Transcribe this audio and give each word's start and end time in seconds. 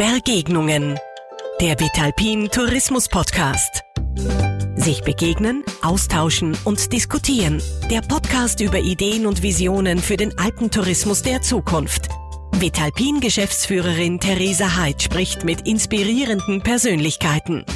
Bergegnungen. 0.00 0.98
Der 1.60 1.78
Vitalpin 1.78 2.48
Tourismus 2.50 3.06
Podcast. 3.06 3.82
Sich 4.74 5.02
begegnen, 5.02 5.62
austauschen 5.82 6.56
und 6.64 6.90
diskutieren. 6.94 7.60
Der 7.90 8.00
Podcast 8.00 8.62
über 8.62 8.78
Ideen 8.78 9.26
und 9.26 9.42
Visionen 9.42 9.98
für 9.98 10.16
den 10.16 10.38
Alpentourismus 10.38 11.20
der 11.20 11.42
Zukunft. 11.42 12.08
Vitalpin 12.52 13.20
Geschäftsführerin 13.20 14.18
Theresa 14.20 14.78
Heid 14.78 15.02
spricht 15.02 15.44
mit 15.44 15.68
inspirierenden 15.68 16.62
Persönlichkeiten. 16.62 17.66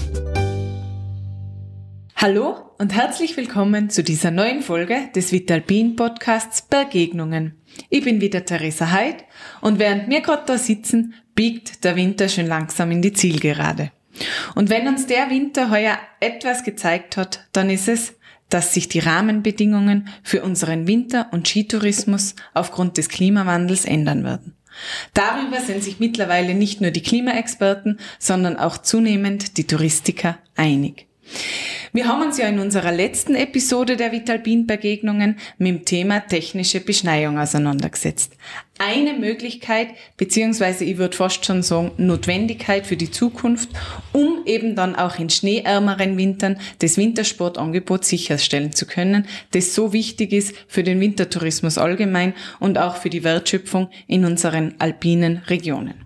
Hallo 2.16 2.56
und 2.78 2.94
herzlich 2.94 3.36
willkommen 3.36 3.90
zu 3.90 4.02
dieser 4.02 4.30
neuen 4.30 4.62
Folge 4.62 5.10
des 5.14 5.30
Vitalpin 5.30 5.94
Podcasts 5.94 6.62
Begegnungen. 6.62 7.60
Ich 7.90 8.02
bin 8.02 8.22
wieder 8.22 8.46
Theresa 8.46 8.92
Heid 8.92 9.24
und 9.60 9.78
während 9.78 10.08
wir 10.08 10.22
gerade 10.22 10.44
da 10.46 10.56
sitzen, 10.56 11.12
biegt 11.34 11.84
der 11.84 11.96
Winter 11.96 12.28
schon 12.28 12.46
langsam 12.46 12.90
in 12.90 13.02
die 13.02 13.12
Zielgerade. 13.12 13.90
Und 14.54 14.70
wenn 14.70 14.86
uns 14.86 15.06
der 15.06 15.30
Winter 15.30 15.70
heuer 15.70 15.98
etwas 16.20 16.62
gezeigt 16.62 17.16
hat, 17.16 17.46
dann 17.52 17.70
ist 17.70 17.88
es, 17.88 18.14
dass 18.48 18.72
sich 18.72 18.88
die 18.88 19.00
Rahmenbedingungen 19.00 20.08
für 20.22 20.42
unseren 20.42 20.86
Winter- 20.86 21.28
und 21.32 21.48
Skitourismus 21.48 22.36
aufgrund 22.52 22.98
des 22.98 23.08
Klimawandels 23.08 23.84
ändern 23.84 24.22
werden. 24.22 24.54
Darüber 25.12 25.60
sind 25.60 25.82
sich 25.82 26.00
mittlerweile 26.00 26.54
nicht 26.54 26.80
nur 26.80 26.90
die 26.90 27.02
Klimaexperten, 27.02 27.98
sondern 28.18 28.56
auch 28.56 28.78
zunehmend 28.78 29.56
die 29.56 29.66
Touristiker 29.66 30.38
einig. 30.56 31.06
Wir 31.96 32.08
haben 32.08 32.22
uns 32.22 32.38
ja 32.38 32.48
in 32.48 32.58
unserer 32.58 32.90
letzten 32.90 33.36
Episode 33.36 33.96
der 33.96 34.10
Vitalpin-Begegnungen 34.10 35.36
mit 35.58 35.68
dem 35.68 35.84
Thema 35.84 36.18
technische 36.18 36.80
Beschneiung 36.80 37.38
auseinandergesetzt. 37.38 38.32
Eine 38.78 39.12
Möglichkeit, 39.12 39.90
beziehungsweise 40.16 40.84
ich 40.84 40.98
würde 40.98 41.16
fast 41.16 41.46
schon 41.46 41.62
sagen, 41.62 41.92
Notwendigkeit 41.96 42.84
für 42.84 42.96
die 42.96 43.12
Zukunft, 43.12 43.68
um 44.12 44.40
eben 44.44 44.74
dann 44.74 44.96
auch 44.96 45.20
in 45.20 45.30
schneeärmeren 45.30 46.16
Wintern 46.16 46.58
das 46.80 46.96
Wintersportangebot 46.96 48.04
sicherstellen 48.04 48.72
zu 48.72 48.86
können, 48.86 49.28
das 49.52 49.76
so 49.76 49.92
wichtig 49.92 50.32
ist 50.32 50.56
für 50.66 50.82
den 50.82 50.98
Wintertourismus 50.98 51.78
allgemein 51.78 52.34
und 52.58 52.76
auch 52.76 52.96
für 52.96 53.10
die 53.10 53.22
Wertschöpfung 53.22 53.88
in 54.08 54.24
unseren 54.24 54.74
alpinen 54.80 55.42
Regionen. 55.46 56.03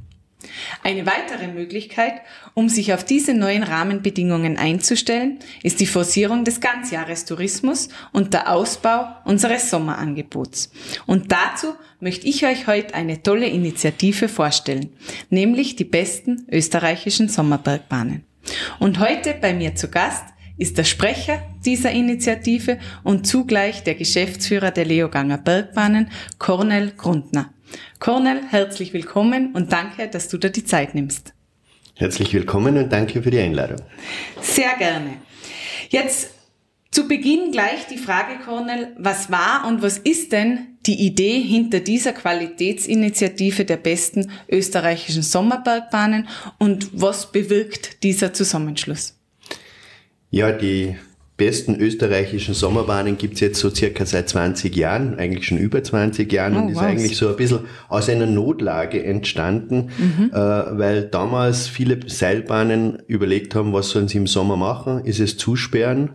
Eine 0.82 1.06
weitere 1.06 1.48
Möglichkeit, 1.48 2.14
um 2.54 2.68
sich 2.68 2.92
auf 2.92 3.04
diese 3.04 3.34
neuen 3.34 3.62
Rahmenbedingungen 3.62 4.56
einzustellen, 4.56 5.38
ist 5.62 5.80
die 5.80 5.86
Forcierung 5.86 6.44
des 6.44 6.60
Ganzjahrestourismus 6.60 7.88
und 8.12 8.34
der 8.34 8.52
Ausbau 8.52 9.06
unseres 9.24 9.70
Sommerangebots. 9.70 10.70
Und 11.06 11.32
dazu 11.32 11.74
möchte 12.00 12.26
ich 12.26 12.46
euch 12.46 12.66
heute 12.66 12.94
eine 12.94 13.22
tolle 13.22 13.46
Initiative 13.46 14.28
vorstellen, 14.28 14.90
nämlich 15.30 15.76
die 15.76 15.84
besten 15.84 16.46
österreichischen 16.50 17.28
Sommerbergbahnen. 17.28 18.24
Und 18.78 18.98
heute 18.98 19.34
bei 19.40 19.52
mir 19.52 19.74
zu 19.74 19.88
Gast 19.88 20.24
ist 20.56 20.76
der 20.76 20.84
Sprecher 20.84 21.40
dieser 21.64 21.92
Initiative 21.92 22.78
und 23.04 23.26
zugleich 23.26 23.84
der 23.84 23.94
Geschäftsführer 23.94 24.70
der 24.70 24.84
Leoganger 24.84 25.38
Bergbahnen, 25.38 26.10
Cornel 26.38 26.92
Grundner. 26.96 27.52
Cornel, 27.98 28.42
herzlich 28.48 28.92
willkommen 28.92 29.52
und 29.54 29.72
danke, 29.72 30.08
dass 30.08 30.28
du 30.28 30.38
dir 30.38 30.50
die 30.50 30.64
Zeit 30.64 30.94
nimmst. 30.94 31.34
Herzlich 31.94 32.32
willkommen 32.32 32.76
und 32.76 32.92
danke 32.92 33.22
für 33.22 33.30
die 33.30 33.40
Einladung. 33.40 33.80
Sehr 34.40 34.76
gerne. 34.78 35.14
Jetzt 35.88 36.30
zu 36.90 37.06
Beginn 37.08 37.52
gleich 37.52 37.86
die 37.86 37.98
Frage, 37.98 38.38
Cornel, 38.44 38.94
was 38.98 39.30
war 39.30 39.66
und 39.66 39.82
was 39.82 39.98
ist 39.98 40.32
denn 40.32 40.78
die 40.86 41.06
Idee 41.06 41.40
hinter 41.40 41.80
dieser 41.80 42.12
Qualitätsinitiative 42.12 43.64
der 43.64 43.76
besten 43.76 44.30
österreichischen 44.48 45.22
Sommerbergbahnen 45.22 46.28
und 46.58 46.88
was 46.92 47.30
bewirkt 47.30 48.02
dieser 48.02 48.32
Zusammenschluss? 48.32 49.18
Ja, 50.30 50.52
die 50.52 50.96
besten 51.38 51.76
österreichischen 51.76 52.52
Sommerbahnen 52.52 53.16
gibt's 53.16 53.40
jetzt 53.40 53.60
so 53.60 53.70
circa 53.70 54.04
seit 54.04 54.28
20 54.28 54.76
Jahren, 54.76 55.14
eigentlich 55.18 55.46
schon 55.46 55.56
über 55.56 55.82
20 55.82 56.30
Jahren 56.30 56.56
oh, 56.56 56.58
und 56.58 56.68
ist 56.70 56.76
wow. 56.76 56.82
eigentlich 56.82 57.16
so 57.16 57.28
ein 57.28 57.36
bisschen 57.36 57.60
aus 57.88 58.10
einer 58.10 58.26
Notlage 58.26 59.02
entstanden, 59.02 59.90
mhm. 59.96 60.30
äh, 60.32 60.36
weil 60.36 61.04
damals 61.04 61.68
viele 61.68 62.00
Seilbahnen 62.06 62.98
überlegt 63.06 63.54
haben, 63.54 63.72
was 63.72 63.90
sollen 63.90 64.08
sie 64.08 64.18
im 64.18 64.26
Sommer 64.26 64.56
machen? 64.56 65.04
Ist 65.04 65.20
es 65.20 65.38
zusperren? 65.38 66.10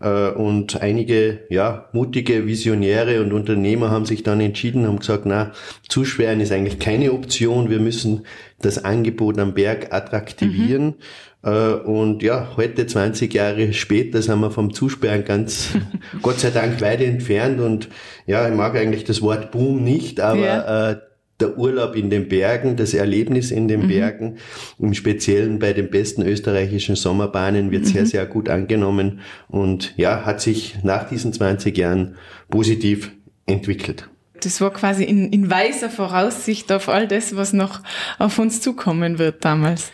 Äh, 0.00 0.30
und 0.30 0.80
einige 0.80 1.40
ja, 1.50 1.88
mutige 1.92 2.46
Visionäre 2.46 3.20
und 3.22 3.32
Unternehmer 3.32 3.90
haben 3.90 4.06
sich 4.06 4.22
dann 4.22 4.40
entschieden, 4.40 4.86
haben 4.86 5.00
gesagt, 5.00 5.26
na, 5.26 5.52
zusperren 5.88 6.40
ist 6.40 6.52
eigentlich 6.52 6.78
keine 6.78 7.12
Option, 7.12 7.70
wir 7.70 7.80
müssen 7.80 8.22
das 8.62 8.84
Angebot 8.84 9.38
am 9.38 9.54
Berg 9.54 9.92
attraktivieren. 9.92 10.86
Mhm. 10.86 10.94
Äh, 11.42 11.50
und 11.50 12.22
ja, 12.22 12.48
heute 12.56 12.86
20 12.86 13.32
Jahre 13.32 13.72
später 13.72 14.22
sind 14.22 14.40
wir 14.40 14.50
vom 14.50 14.72
Zusperren 14.72 15.24
ganz, 15.24 15.70
Gott 16.22 16.40
sei 16.40 16.50
Dank, 16.50 16.80
weit 16.80 17.00
entfernt. 17.00 17.60
Und 17.60 17.88
ja, 18.26 18.48
ich 18.48 18.54
mag 18.54 18.76
eigentlich 18.76 19.04
das 19.04 19.22
Wort 19.22 19.50
Boom 19.50 19.82
nicht, 19.82 20.20
aber 20.20 20.40
ja. 20.40 20.90
äh, 20.90 20.96
der 21.40 21.56
Urlaub 21.56 21.96
in 21.96 22.10
den 22.10 22.28
Bergen, 22.28 22.76
das 22.76 22.94
Erlebnis 22.94 23.50
in 23.50 23.66
den 23.66 23.82
mhm. 23.82 23.88
Bergen, 23.88 24.36
im 24.78 24.94
Speziellen 24.94 25.58
bei 25.58 25.72
den 25.72 25.90
besten 25.90 26.22
österreichischen 26.22 26.96
Sommerbahnen 26.96 27.70
wird 27.70 27.84
mhm. 27.84 27.88
sehr, 27.88 28.06
sehr 28.06 28.26
gut 28.26 28.48
angenommen 28.48 29.20
und 29.48 29.94
ja, 29.96 30.24
hat 30.24 30.40
sich 30.40 30.76
nach 30.82 31.08
diesen 31.08 31.32
20 31.32 31.76
Jahren 31.76 32.16
positiv 32.50 33.12
entwickelt. 33.46 34.08
Das 34.42 34.60
war 34.60 34.70
quasi 34.72 35.04
in, 35.04 35.32
in 35.32 35.50
weiser 35.50 35.90
Voraussicht 35.90 36.72
auf 36.72 36.88
all 36.88 37.06
das, 37.06 37.36
was 37.36 37.52
noch 37.52 37.80
auf 38.18 38.38
uns 38.38 38.60
zukommen 38.60 39.18
wird 39.18 39.44
damals. 39.44 39.92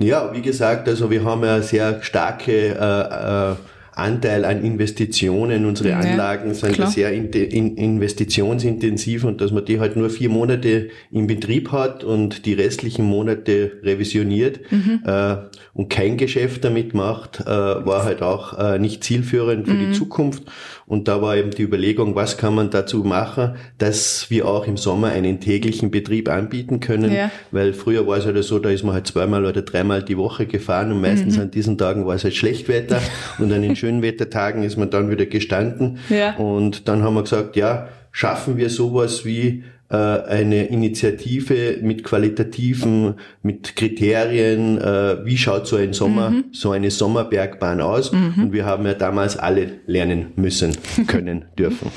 Ja, 0.00 0.32
wie 0.32 0.42
gesagt, 0.42 0.88
also 0.88 1.10
wir 1.10 1.24
haben 1.24 1.42
ja 1.42 1.60
sehr 1.60 2.00
starke 2.02 2.52
äh, 2.52 3.52
äh, 3.52 3.56
Anteil 3.98 4.44
an 4.44 4.64
Investitionen. 4.64 5.64
Unsere 5.64 5.96
Anlagen 5.96 6.48
ja, 6.48 6.54
sind 6.54 6.72
klar. 6.72 6.90
sehr 6.90 7.12
in, 7.12 7.30
in, 7.30 7.76
investitionsintensiv 7.76 9.24
und 9.24 9.40
dass 9.40 9.52
man 9.52 9.64
die 9.64 9.80
halt 9.80 9.96
nur 9.96 10.10
vier 10.10 10.28
Monate 10.28 10.88
in 11.10 11.26
Betrieb 11.26 11.72
hat 11.72 12.04
und 12.04 12.46
die 12.46 12.54
restlichen 12.54 13.04
Monate 13.04 13.72
revisioniert 13.82 14.60
mhm. 14.70 15.00
äh, 15.04 15.36
und 15.74 15.90
kein 15.90 16.16
Geschäft 16.16 16.64
damit 16.64 16.94
macht, 16.94 17.40
äh, 17.40 17.46
war 17.46 18.04
halt 18.04 18.22
auch 18.22 18.58
äh, 18.58 18.78
nicht 18.78 19.04
zielführend 19.04 19.66
für 19.66 19.74
mhm. 19.74 19.90
die 19.90 19.92
Zukunft. 19.92 20.44
Und 20.86 21.06
da 21.06 21.20
war 21.20 21.36
eben 21.36 21.50
die 21.50 21.62
Überlegung, 21.62 22.14
was 22.14 22.38
kann 22.38 22.54
man 22.54 22.70
dazu 22.70 23.04
machen, 23.04 23.56
dass 23.76 24.30
wir 24.30 24.48
auch 24.48 24.66
im 24.66 24.78
Sommer 24.78 25.08
einen 25.08 25.38
täglichen 25.38 25.90
Betrieb 25.90 26.30
anbieten 26.30 26.80
können. 26.80 27.12
Ja. 27.12 27.30
Weil 27.50 27.74
früher 27.74 28.06
war 28.06 28.16
es 28.16 28.24
halt 28.24 28.42
so, 28.42 28.58
da 28.58 28.70
ist 28.70 28.84
man 28.84 28.94
halt 28.94 29.06
zweimal 29.06 29.44
oder 29.44 29.60
dreimal 29.60 30.02
die 30.02 30.16
Woche 30.16 30.46
gefahren 30.46 30.90
und 30.92 31.02
meistens 31.02 31.36
mhm. 31.36 31.42
an 31.42 31.50
diesen 31.50 31.76
Tagen 31.76 32.06
war 32.06 32.14
es 32.14 32.24
halt 32.24 32.34
Schlechtwetter 32.34 33.02
und 33.38 33.52
an 33.52 33.60
den 33.60 33.76
schönen 33.76 33.87
Wettertagen 34.02 34.62
ist 34.62 34.76
man 34.76 34.90
dann 34.90 35.10
wieder 35.10 35.26
gestanden. 35.26 35.98
Ja. 36.08 36.36
Und 36.36 36.88
dann 36.88 37.02
haben 37.02 37.14
wir 37.14 37.22
gesagt, 37.22 37.56
ja, 37.56 37.88
schaffen 38.12 38.56
wir 38.56 38.70
sowas 38.70 39.24
wie 39.24 39.64
äh, 39.90 39.96
eine 39.96 40.66
Initiative 40.66 41.78
mit 41.80 42.04
qualitativen, 42.04 43.14
mit 43.42 43.74
Kriterien, 43.74 44.78
äh, 44.78 45.24
wie 45.24 45.38
schaut 45.38 45.66
so 45.66 45.76
ein 45.76 45.94
Sommer, 45.94 46.30
mhm. 46.30 46.44
so 46.52 46.72
eine 46.72 46.90
Sommerbergbahn 46.90 47.80
aus. 47.80 48.12
Mhm. 48.12 48.34
Und 48.36 48.52
wir 48.52 48.66
haben 48.66 48.84
ja 48.84 48.94
damals 48.94 49.38
alle 49.38 49.80
lernen 49.86 50.32
müssen, 50.36 50.76
können, 51.06 51.46
dürfen. 51.58 51.90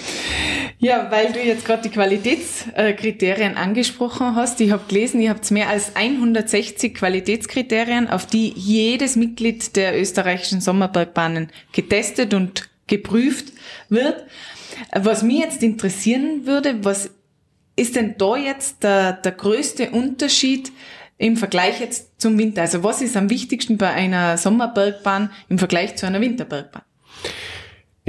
Ja, 0.83 1.11
weil 1.11 1.31
du 1.31 1.39
jetzt 1.39 1.63
gerade 1.63 1.83
die 1.83 1.89
Qualitätskriterien 1.89 3.55
angesprochen 3.55 4.35
hast. 4.35 4.59
Ich 4.61 4.71
habe 4.71 4.81
gelesen, 4.87 5.21
ihr 5.21 5.29
habt 5.29 5.49
mehr 5.51 5.69
als 5.69 5.95
160 5.95 6.95
Qualitätskriterien, 6.95 8.09
auf 8.09 8.25
die 8.25 8.51
jedes 8.55 9.15
Mitglied 9.15 9.75
der 9.75 9.99
österreichischen 9.99 10.59
Sommerbergbahnen 10.59 11.51
getestet 11.71 12.33
und 12.33 12.71
geprüft 12.87 13.53
wird. 13.89 14.25
Was 14.91 15.21
mir 15.21 15.41
jetzt 15.41 15.61
interessieren 15.61 16.47
würde, 16.47 16.83
was 16.83 17.11
ist 17.75 17.95
denn 17.95 18.15
da 18.17 18.35
jetzt 18.35 18.81
der, 18.81 19.13
der 19.13 19.33
größte 19.33 19.91
Unterschied 19.91 20.71
im 21.19 21.37
Vergleich 21.37 21.79
jetzt 21.79 22.19
zum 22.19 22.39
Winter? 22.39 22.63
Also 22.63 22.83
was 22.83 23.03
ist 23.03 23.15
am 23.15 23.29
wichtigsten 23.29 23.77
bei 23.77 23.91
einer 23.91 24.35
Sommerbergbahn 24.35 25.29
im 25.47 25.59
Vergleich 25.59 25.95
zu 25.95 26.07
einer 26.07 26.21
Winterbergbahn? 26.21 26.81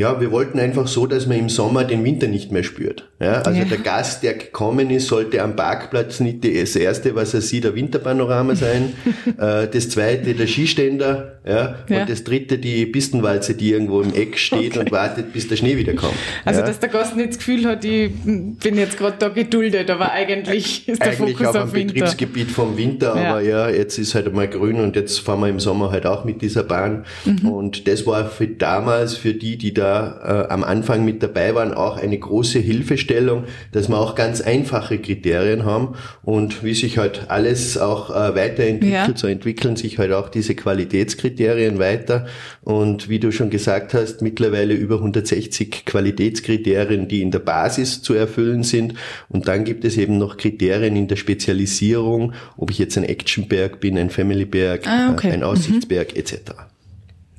Ja, 0.02 0.20
wir 0.20 0.32
wollten 0.32 0.58
einfach 0.58 0.88
so, 0.88 1.06
dass 1.06 1.28
man 1.28 1.38
im 1.38 1.48
Sommer 1.48 1.84
den 1.84 2.02
Winter 2.02 2.26
nicht 2.26 2.50
mehr 2.50 2.64
spürt. 2.64 3.08
Ja, 3.20 3.34
also 3.42 3.56
ja. 3.56 3.64
der 3.64 3.78
Gast, 3.78 4.24
der 4.24 4.34
gekommen 4.34 4.90
ist, 4.90 5.06
sollte 5.06 5.40
am 5.40 5.54
Parkplatz 5.54 6.18
nicht 6.18 6.44
das 6.44 6.74
erste, 6.74 7.14
was 7.14 7.34
er 7.34 7.40
sieht, 7.40 7.62
der 7.62 7.76
Winterpanorama 7.76 8.56
sein. 8.56 8.94
äh, 9.38 9.68
das 9.68 9.90
zweite, 9.90 10.34
der 10.34 10.48
Skiständer. 10.48 11.38
Ja, 11.46 11.76
ja, 11.88 12.00
Und 12.00 12.10
das 12.10 12.24
dritte, 12.24 12.58
die 12.58 12.84
Pistenwalze, 12.86 13.54
die 13.54 13.70
irgendwo 13.70 14.00
im 14.00 14.12
Eck 14.12 14.38
steht 14.38 14.72
okay. 14.72 14.80
und 14.80 14.90
wartet, 14.90 15.32
bis 15.32 15.46
der 15.46 15.54
Schnee 15.54 15.76
wieder 15.76 15.94
kommt. 15.94 16.14
Also, 16.44 16.60
ja. 16.60 16.66
dass 16.66 16.80
der 16.80 16.88
Gast 16.88 17.16
nicht 17.16 17.28
das 17.30 17.38
Gefühl 17.38 17.64
hat, 17.64 17.84
ich 17.84 18.10
bin 18.24 18.76
jetzt 18.76 18.98
gerade 18.98 19.16
da 19.20 19.28
geduldet, 19.28 19.88
aber 19.88 20.10
eigentlich 20.10 20.88
ist 20.88 21.00
der 21.00 21.12
eigentlich 21.12 21.36
Fokus 21.36 21.54
auf 21.54 21.72
Winter. 21.72 21.94
Betriebsgebiet 21.94 22.50
vom 22.50 22.76
Winter, 22.76 23.14
aber 23.14 23.40
ja, 23.40 23.68
jetzt 23.68 23.98
ist 23.98 24.16
halt 24.16 24.26
einmal 24.26 24.48
grün 24.48 24.80
und 24.80 24.96
jetzt 24.96 25.20
fahren 25.20 25.40
wir 25.40 25.48
im 25.48 25.60
Sommer 25.60 25.92
halt 25.92 26.06
auch 26.06 26.24
mit 26.24 26.42
dieser 26.42 26.64
Bahn. 26.64 27.04
Mhm. 27.24 27.48
Und 27.48 27.86
das 27.86 28.04
war 28.04 28.28
für 28.28 28.48
damals, 28.48 29.14
für 29.14 29.34
die, 29.34 29.56
die 29.56 29.72
da 29.72 29.91
da 29.92 30.46
äh, 30.48 30.52
am 30.52 30.64
Anfang 30.64 31.04
mit 31.04 31.22
dabei 31.22 31.54
waren, 31.54 31.74
auch 31.74 31.96
eine 31.96 32.18
große 32.18 32.58
Hilfestellung, 32.58 33.44
dass 33.72 33.88
wir 33.88 33.98
auch 33.98 34.14
ganz 34.14 34.40
einfache 34.40 34.98
Kriterien 34.98 35.64
haben 35.64 35.94
und 36.22 36.64
wie 36.64 36.74
sich 36.74 36.98
halt 36.98 37.26
alles 37.28 37.78
auch 37.78 38.10
äh, 38.10 38.34
weiterentwickelt, 38.34 39.08
ja. 39.08 39.16
so 39.16 39.26
entwickeln 39.26 39.76
sich 39.76 39.98
halt 39.98 40.12
auch 40.12 40.28
diese 40.28 40.54
Qualitätskriterien 40.54 41.78
weiter 41.78 42.26
und 42.62 43.08
wie 43.08 43.18
du 43.18 43.32
schon 43.32 43.50
gesagt 43.50 43.94
hast, 43.94 44.22
mittlerweile 44.22 44.74
über 44.74 44.96
160 44.96 45.84
Qualitätskriterien, 45.84 47.08
die 47.08 47.22
in 47.22 47.30
der 47.30 47.40
Basis 47.40 48.02
zu 48.02 48.14
erfüllen 48.14 48.62
sind 48.62 48.94
und 49.28 49.48
dann 49.48 49.64
gibt 49.64 49.84
es 49.84 49.96
eben 49.96 50.18
noch 50.18 50.36
Kriterien 50.36 50.96
in 50.96 51.08
der 51.08 51.16
Spezialisierung, 51.16 52.32
ob 52.56 52.70
ich 52.70 52.78
jetzt 52.78 52.96
ein 52.96 53.04
Actionberg 53.04 53.80
bin, 53.80 53.98
ein 53.98 54.10
Familyberg, 54.10 54.86
ah, 54.86 55.12
okay. 55.12 55.30
ein 55.32 55.42
Aussichtsberg 55.42 56.12
mhm. 56.12 56.20
etc. 56.20 56.36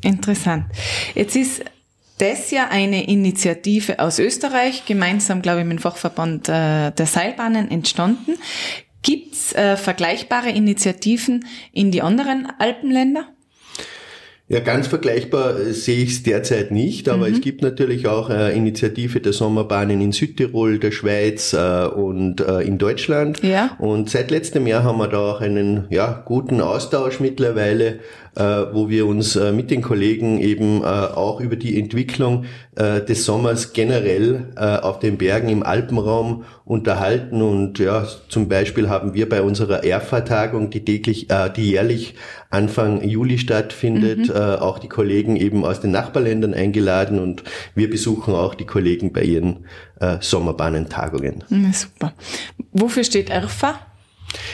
Interessant. 0.01 0.65
Jetzt 1.15 1.35
ist 1.35 1.63
das 2.17 2.51
ja 2.51 2.69
eine 2.69 3.07
Initiative 3.07 3.99
aus 3.99 4.19
Österreich, 4.19 4.85
gemeinsam, 4.85 5.41
glaube 5.41 5.61
ich, 5.61 5.65
mit 5.65 5.79
dem 5.79 5.81
Fachverband 5.81 6.49
äh, 6.49 6.91
der 6.91 7.05
Seilbahnen 7.05 7.71
entstanden. 7.71 8.35
Gibt's 9.01 9.53
äh, 9.53 9.75
vergleichbare 9.75 10.49
Initiativen 10.49 11.45
in 11.73 11.91
die 11.91 12.01
anderen 12.01 12.47
Alpenländer? 12.57 13.27
Ja, 14.49 14.59
ganz 14.59 14.87
vergleichbar 14.87 15.57
äh, 15.57 15.73
sehe 15.73 16.03
ich 16.03 16.11
es 16.11 16.23
derzeit 16.23 16.71
nicht, 16.71 17.09
aber 17.09 17.27
mhm. 17.27 17.33
es 17.33 17.41
gibt 17.41 17.61
natürlich 17.61 18.07
auch 18.07 18.29
äh, 18.29 18.55
Initiative 18.55 19.19
der 19.19 19.33
Sommerbahnen 19.33 20.01
in 20.01 20.11
Südtirol, 20.11 20.79
der 20.79 20.91
Schweiz 20.91 21.53
äh, 21.53 21.85
und 21.87 22.41
äh, 22.41 22.59
in 22.59 22.77
Deutschland. 22.77 23.41
Ja. 23.41 23.75
Und 23.79 24.09
seit 24.09 24.31
letztem 24.31 24.67
Jahr 24.67 24.83
haben 24.83 24.99
wir 24.99 25.07
da 25.07 25.17
auch 25.17 25.41
einen 25.41 25.87
ja, 25.89 26.23
guten 26.25 26.59
Austausch 26.61 27.19
mittlerweile 27.19 27.99
wo 28.35 28.89
wir 28.89 29.05
uns 29.05 29.35
äh, 29.35 29.51
mit 29.51 29.69
den 29.69 29.81
Kollegen 29.81 30.39
eben 30.39 30.81
äh, 30.81 30.85
auch 30.85 31.39
über 31.39 31.55
die 31.55 31.79
Entwicklung 31.79 32.45
des 32.75 33.25
Sommers 33.25 33.73
generell 33.73 34.47
auf 34.55 34.97
den 34.97 35.19
Bergen 35.19 35.47
im 35.49 35.61
Alpenraum 35.61 36.43
unterhalten. 36.65 37.43
Und 37.43 37.77
ja, 37.77 38.07
zum 38.29 38.49
Beispiel 38.49 38.89
haben 38.89 39.13
wir 39.13 39.29
bei 39.29 39.43
unserer 39.43 39.83
ERFA-Tagung, 39.83 40.71
die 40.71 40.83
täglich, 40.83 41.27
die 41.55 41.69
jährlich 41.69 42.15
Anfang 42.49 43.07
Juli 43.07 43.37
stattfindet, 43.37 44.29
mhm. 44.29 44.35
auch 44.35 44.79
die 44.79 44.89
Kollegen 44.89 45.35
eben 45.35 45.63
aus 45.65 45.81
den 45.81 45.91
Nachbarländern 45.91 46.55
eingeladen 46.55 47.19
und 47.19 47.43
wir 47.75 47.91
besuchen 47.91 48.33
auch 48.33 48.55
die 48.55 48.65
Kollegen 48.65 49.13
bei 49.13 49.21
ihren 49.21 49.67
Sommerbahnentagungen. 50.21 51.43
super. 51.73 52.13
Wofür 52.71 53.03
steht 53.03 53.29
ERFA? 53.29 53.92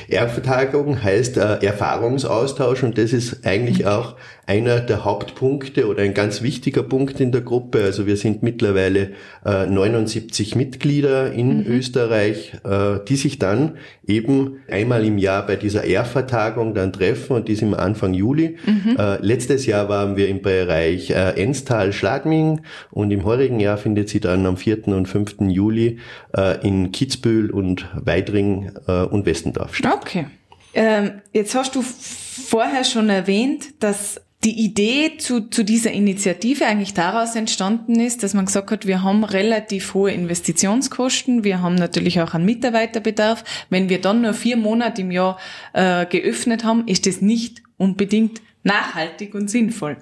Ervertagung 0.08 1.04
heißt 1.04 1.38
äh, 1.38 1.66
Erfahrungsaustausch 1.66 2.84
und 2.84 2.98
das 2.98 3.14
ist 3.14 3.46
eigentlich 3.46 3.86
auch 3.86 4.16
einer 4.50 4.80
der 4.80 5.06
Hauptpunkte 5.06 5.88
oder 5.88 6.02
ein 6.02 6.16
ganz 6.16 6.42
wichtiger 6.42 6.82
Punkt 6.82 7.20
in 7.20 7.32
der 7.32 7.42
Gruppe. 7.42 7.84
Also 7.84 8.08
wir 8.08 8.18
sind 8.18 8.42
mittlerweile 8.42 9.12
äh, 9.46 9.68
79 9.68 10.56
Mitglieder 10.56 11.32
in 11.32 11.60
mhm. 11.60 11.68
Österreich, 11.68 12.54
äh, 12.64 12.98
die 13.08 13.16
sich 13.16 13.38
dann 13.38 13.78
eben 14.08 14.58
einmal 14.68 15.06
im 15.06 15.20
Jahr 15.20 15.46
bei 15.46 15.56
dieser 15.56 15.84
ERFA-Tagung 15.84 16.74
dann 16.74 16.92
treffen 16.92 17.36
und 17.36 17.48
die 17.48 17.54
sind 17.54 17.76
Anfang 17.76 18.16
Juli. 18.16 18.58
Mhm. 18.66 18.98
Äh, 18.98 19.18
letztes 19.18 19.68
Jahr 19.68 19.88
waren 19.88 20.18
wir 20.18 20.28
im 20.28 20.42
Bereich 20.42 21.12
äh, 21.12 21.40
Enstal-Schladming 21.40 22.62
und 22.90 23.12
im 23.12 23.26
heurigen 23.26 23.60
Jahr 23.60 23.78
findet 23.78 24.10
sie 24.10 24.20
dann 24.20 24.48
am 24.48 24.58
4. 24.58 24.88
und 24.88 25.06
5. 25.06 25.42
Juli 25.42 26.00
äh, 26.36 26.68
in 26.68 26.92
Kitzbühel 26.92 27.52
und 27.52 27.88
Weidring 27.94 28.72
äh, 28.88 29.04
und 29.04 29.28
Westendorf 29.28 29.76
statt. 29.76 30.00
Okay. 30.02 30.26
Ähm, 30.74 31.22
jetzt 31.34 31.54
hast 31.54 31.76
du 31.76 31.84
vorher 31.84 32.84
schon 32.84 33.10
erwähnt, 33.10 33.84
dass 33.84 34.22
die 34.46 34.64
Idee 34.64 35.18
zu, 35.18 35.50
zu 35.50 35.66
dieser 35.66 35.92
Initiative 35.92 36.66
eigentlich 36.66 36.94
daraus 36.94 37.36
entstanden 37.36 38.00
ist, 38.00 38.24
dass 38.24 38.34
man 38.34 38.46
gesagt 38.46 38.72
hat, 38.72 38.88
wir 38.88 39.04
haben 39.04 39.26
relativ 39.26 39.94
hohe 39.94 40.12
Investitionskosten, 40.12 41.44
wir 41.44 41.62
haben 41.62 41.76
natürlich 41.76 42.22
auch 42.22 42.34
einen 42.34 42.46
Mitarbeiterbedarf. 42.46 43.44
Wenn 43.70 43.90
wir 43.90 44.00
dann 44.00 44.22
nur 44.22 44.34
vier 44.34 44.56
Monate 44.56 45.02
im 45.02 45.12
Jahr 45.12 45.38
äh, 45.74 46.06
geöffnet 46.06 46.64
haben, 46.64 46.88
ist 46.88 47.06
das 47.06 47.20
nicht 47.20 47.62
unbedingt 47.78 48.42
nachhaltig 48.64 49.36
und 49.36 49.50
sinnvoll. 49.50 49.98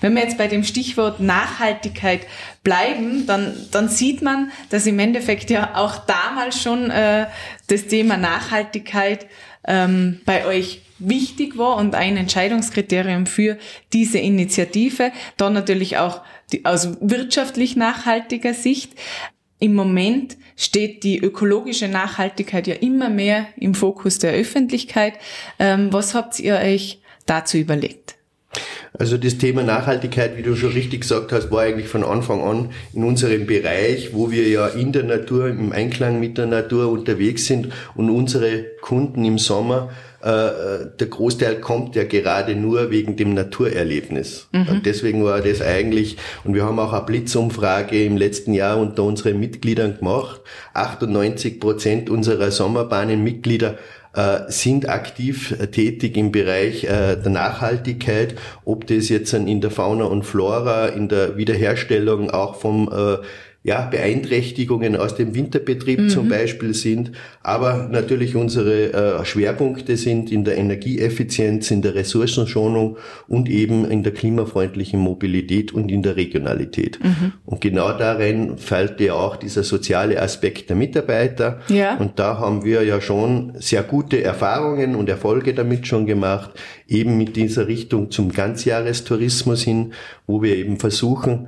Wenn 0.00 0.14
wir 0.14 0.22
jetzt 0.22 0.38
bei 0.38 0.46
dem 0.46 0.62
Stichwort 0.62 1.18
Nachhaltigkeit 1.18 2.20
bleiben, 2.62 3.26
dann, 3.26 3.54
dann 3.72 3.88
sieht 3.88 4.22
man, 4.22 4.52
dass 4.70 4.86
im 4.86 4.98
Endeffekt 4.98 5.50
ja 5.50 5.74
auch 5.74 5.98
damals 6.06 6.60
schon 6.60 6.90
äh, 6.90 7.26
das 7.66 7.86
Thema 7.86 8.16
Nachhaltigkeit 8.16 9.26
ähm, 9.66 10.20
bei 10.24 10.46
euch 10.46 10.82
wichtig 11.08 11.58
war 11.58 11.76
und 11.76 11.94
ein 11.94 12.16
Entscheidungskriterium 12.16 13.26
für 13.26 13.58
diese 13.92 14.18
Initiative. 14.18 15.12
Dann 15.36 15.52
natürlich 15.52 15.98
auch 15.98 16.22
die, 16.52 16.64
aus 16.64 16.96
wirtschaftlich 17.00 17.76
nachhaltiger 17.76 18.54
Sicht. 18.54 18.92
Im 19.58 19.74
Moment 19.74 20.36
steht 20.56 21.04
die 21.04 21.18
ökologische 21.18 21.88
Nachhaltigkeit 21.88 22.66
ja 22.66 22.74
immer 22.74 23.10
mehr 23.10 23.46
im 23.56 23.74
Fokus 23.74 24.18
der 24.18 24.32
Öffentlichkeit. 24.32 25.14
Ähm, 25.58 25.92
was 25.92 26.14
habt 26.14 26.40
ihr 26.40 26.56
euch 26.56 27.00
dazu 27.26 27.58
überlegt? 27.58 28.16
Also 28.98 29.16
das 29.16 29.38
Thema 29.38 29.62
Nachhaltigkeit, 29.62 30.36
wie 30.36 30.42
du 30.42 30.54
schon 30.54 30.72
richtig 30.72 31.00
gesagt 31.00 31.32
hast, 31.32 31.50
war 31.50 31.62
eigentlich 31.62 31.88
von 31.88 32.04
Anfang 32.04 32.42
an 32.42 32.70
in 32.92 33.04
unserem 33.04 33.46
Bereich, 33.46 34.12
wo 34.12 34.30
wir 34.30 34.46
ja 34.48 34.66
in 34.66 34.92
der 34.92 35.04
Natur, 35.04 35.48
im 35.48 35.72
Einklang 35.72 36.20
mit 36.20 36.36
der 36.36 36.46
Natur 36.46 36.90
unterwegs 36.90 37.46
sind 37.46 37.68
und 37.94 38.10
unsere 38.10 38.64
Kunden 38.82 39.24
im 39.24 39.38
Sommer 39.38 39.90
der 40.24 41.06
Großteil 41.08 41.60
kommt 41.60 41.96
ja 41.96 42.04
gerade 42.04 42.54
nur 42.54 42.90
wegen 42.90 43.16
dem 43.16 43.34
Naturerlebnis. 43.34 44.48
Mhm. 44.52 44.68
Und 44.68 44.86
deswegen 44.86 45.24
war 45.24 45.40
das 45.40 45.60
eigentlich, 45.60 46.16
und 46.44 46.54
wir 46.54 46.64
haben 46.64 46.78
auch 46.78 46.92
eine 46.92 47.04
Blitzumfrage 47.04 48.04
im 48.04 48.16
letzten 48.16 48.54
Jahr 48.54 48.78
unter 48.78 49.02
unseren 49.02 49.40
Mitgliedern 49.40 49.98
gemacht. 49.98 50.40
98 50.74 51.58
Prozent 51.58 52.08
unserer 52.08 52.50
Sommerbahnenmitglieder 52.50 53.78
äh, 54.14 54.40
sind 54.48 54.88
aktiv 54.88 55.52
äh, 55.58 55.68
tätig 55.68 56.16
im 56.16 56.32
Bereich 56.32 56.84
äh, 56.84 57.16
der 57.16 57.30
Nachhaltigkeit, 57.30 58.34
ob 58.64 58.86
das 58.86 59.08
jetzt 59.08 59.32
in 59.32 59.60
der 59.60 59.70
Fauna 59.70 60.04
und 60.04 60.24
Flora, 60.24 60.88
in 60.88 61.08
der 61.08 61.36
Wiederherstellung 61.36 62.30
auch 62.30 62.56
vom 62.56 62.90
äh, 62.92 63.24
ja, 63.64 63.82
Beeinträchtigungen 63.82 64.96
aus 64.96 65.14
dem 65.14 65.36
Winterbetrieb 65.36 66.00
mhm. 66.00 66.08
zum 66.08 66.28
Beispiel 66.28 66.74
sind, 66.74 67.12
aber 67.42 67.88
natürlich 67.88 68.34
unsere 68.34 68.92
äh, 68.92 69.24
Schwerpunkte 69.24 69.96
sind 69.96 70.32
in 70.32 70.42
der 70.44 70.58
Energieeffizienz, 70.58 71.70
in 71.70 71.80
der 71.80 71.94
Ressourcenschonung 71.94 72.96
und 73.28 73.48
eben 73.48 73.88
in 73.88 74.02
der 74.02 74.12
klimafreundlichen 74.14 74.98
Mobilität 74.98 75.72
und 75.72 75.92
in 75.92 76.02
der 76.02 76.16
Regionalität. 76.16 76.98
Mhm. 77.02 77.34
Und 77.44 77.60
genau 77.60 77.96
darin 77.96 78.58
fällt 78.58 79.00
ja 79.00 79.14
auch 79.14 79.36
dieser 79.36 79.62
soziale 79.62 80.20
Aspekt 80.20 80.68
der 80.68 80.76
Mitarbeiter. 80.76 81.60
Ja. 81.68 81.96
Und 81.98 82.18
da 82.18 82.38
haben 82.38 82.64
wir 82.64 82.82
ja 82.82 83.00
schon 83.00 83.52
sehr 83.60 83.84
gute 83.84 84.24
Erfahrungen 84.24 84.96
und 84.96 85.08
Erfolge 85.08 85.54
damit 85.54 85.86
schon 85.86 86.06
gemacht, 86.06 86.50
eben 86.88 87.16
mit 87.16 87.36
dieser 87.36 87.68
Richtung 87.68 88.10
zum 88.10 88.32
Ganzjahrestourismus 88.32 89.62
hin, 89.62 89.92
wo 90.26 90.42
wir 90.42 90.56
eben 90.56 90.78
versuchen, 90.78 91.46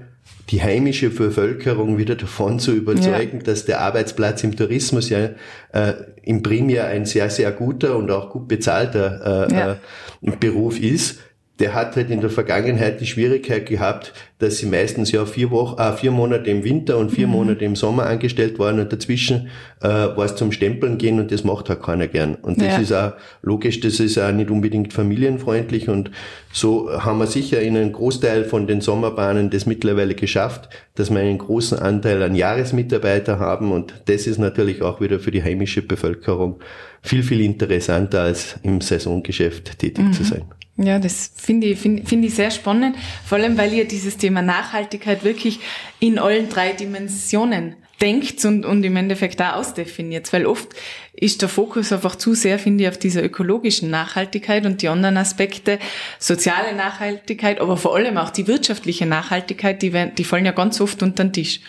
die 0.50 0.62
heimische 0.62 1.10
Bevölkerung 1.10 1.98
wieder 1.98 2.16
davon 2.16 2.58
zu 2.58 2.72
überzeugen, 2.72 3.38
ja. 3.38 3.44
dass 3.44 3.64
der 3.64 3.80
Arbeitsplatz 3.80 4.44
im 4.44 4.56
Tourismus 4.56 5.08
ja 5.08 5.30
äh, 5.72 5.94
im 6.22 6.42
Primär 6.42 6.86
ein 6.86 7.06
sehr, 7.06 7.30
sehr 7.30 7.50
guter 7.52 7.96
und 7.96 8.10
auch 8.10 8.30
gut 8.30 8.48
bezahlter 8.48 9.48
äh, 9.50 9.54
ja. 9.54 9.72
äh, 9.72 10.36
Beruf 10.38 10.78
ist. 10.78 11.20
Der 11.61 11.75
hat 11.75 11.94
halt 11.94 12.11
in 12.11 12.20
der 12.20 12.30
Vergangenheit 12.30 13.00
die 13.00 13.06
Schwierigkeit 13.06 13.66
gehabt, 13.66 14.12
dass 14.38 14.58
sie 14.58 14.66
meistens 14.66 15.12
ja 15.12 15.25
vier 15.25 15.50
Wochen, 15.50 15.80
äh, 15.80 15.92
vier 15.92 16.11
Monate 16.11 16.50
im 16.50 16.64
Winter 16.64 16.99
und 16.99 17.11
vier 17.11 17.26
mhm. 17.26 17.32
Monate 17.32 17.64
im 17.64 17.76
Sommer 17.76 18.06
angestellt 18.06 18.58
waren 18.58 18.80
und 18.80 18.92
dazwischen 18.92 19.49
äh, 19.80 19.88
war 19.88 20.25
es 20.25 20.34
zum 20.34 20.52
Stempeln 20.52 20.99
gehen 20.99 21.20
und 21.20 21.30
das 21.30 21.44
macht 21.44 21.68
halt 21.68 21.82
keiner 21.82 22.08
gern. 22.08 22.34
Und 22.34 22.61
das 22.61 22.75
ja. 22.75 22.78
ist 22.78 22.92
auch 22.92 23.12
logisch, 23.42 23.80
das 23.80 24.00
ist 24.00 24.18
auch 24.18 24.32
nicht 24.32 24.50
unbedingt 24.50 24.92
familienfreundlich 24.92 25.88
und 25.88 26.11
so 26.52 26.90
haben 26.90 27.18
wir 27.18 27.26
sicher 27.26 27.61
in 27.61 27.76
einem 27.76 27.92
Großteil 27.92 28.44
von 28.44 28.66
den 28.66 28.80
Sommerbahnen 28.80 29.50
das 29.50 29.66
mittlerweile 29.66 30.14
geschafft, 30.14 30.68
dass 30.96 31.11
wir 31.11 31.20
einen 31.20 31.38
großen 31.38 31.78
Anteil 31.78 32.23
an 32.23 32.34
Jahresmitarbeiter 32.34 33.38
haben 33.38 33.73
und 33.73 33.94
das 34.06 34.26
ist 34.26 34.38
natürlich 34.38 34.82
auch 34.82 35.00
wieder 35.00 35.20
für 35.20 35.30
die 35.30 35.42
heimische 35.42 35.82
Bevölkerung 35.82 36.61
viel, 37.02 37.23
viel 37.23 37.40
interessanter 37.40 38.23
als 38.23 38.56
im 38.62 38.80
Saisongeschäft 38.80 39.78
tätig 39.78 40.04
mhm. 40.04 40.12
zu 40.12 40.25
sein. 40.25 40.42
Ja, 40.76 40.98
das 40.98 41.30
finde 41.36 41.68
ich, 41.68 41.78
finde 41.78 42.04
find 42.04 42.24
ich 42.24 42.34
sehr 42.34 42.50
spannend, 42.50 42.96
vor 43.24 43.38
allem 43.38 43.56
weil 43.56 43.72
ihr 43.72 43.86
dieses 43.86 44.16
Thema 44.16 44.42
Nachhaltigkeit 44.42 45.22
wirklich 45.22 45.60
in 46.00 46.18
allen 46.18 46.48
drei 46.48 46.72
Dimensionen 46.72 47.76
denkt 48.00 48.44
und, 48.44 48.66
und 48.66 48.82
im 48.82 48.96
Endeffekt 48.96 49.38
da 49.38 49.54
ausdefiniert. 49.54 50.32
Weil 50.32 50.46
oft 50.46 50.68
ist 51.14 51.42
der 51.42 51.48
Fokus 51.48 51.92
einfach 51.92 52.16
zu 52.16 52.34
sehr, 52.34 52.58
finde 52.58 52.84
ich, 52.84 52.90
auf 52.90 52.98
dieser 52.98 53.22
ökologischen 53.22 53.88
Nachhaltigkeit 53.88 54.66
und 54.66 54.82
die 54.82 54.88
anderen 54.88 55.16
Aspekte, 55.16 55.78
soziale 56.18 56.74
Nachhaltigkeit, 56.74 57.60
aber 57.60 57.76
vor 57.76 57.94
allem 57.94 58.18
auch 58.18 58.30
die 58.30 58.48
wirtschaftliche 58.48 59.06
Nachhaltigkeit, 59.06 59.80
die, 59.80 59.92
die 60.16 60.24
fallen 60.24 60.44
ja 60.44 60.52
ganz 60.52 60.80
oft 60.80 61.02
unter 61.04 61.24
den 61.24 61.32
Tisch. 61.32 61.60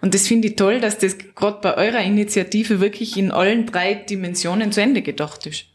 Und 0.00 0.14
das 0.14 0.26
finde 0.26 0.48
ich 0.48 0.56
toll, 0.56 0.80
dass 0.80 0.98
das 0.98 1.16
gerade 1.36 1.60
bei 1.60 1.76
eurer 1.76 2.02
Initiative 2.02 2.80
wirklich 2.80 3.16
in 3.16 3.30
allen 3.30 3.66
drei 3.66 3.94
Dimensionen 3.94 4.72
zu 4.72 4.82
Ende 4.82 5.02
gedacht 5.02 5.46
ist. 5.46 5.66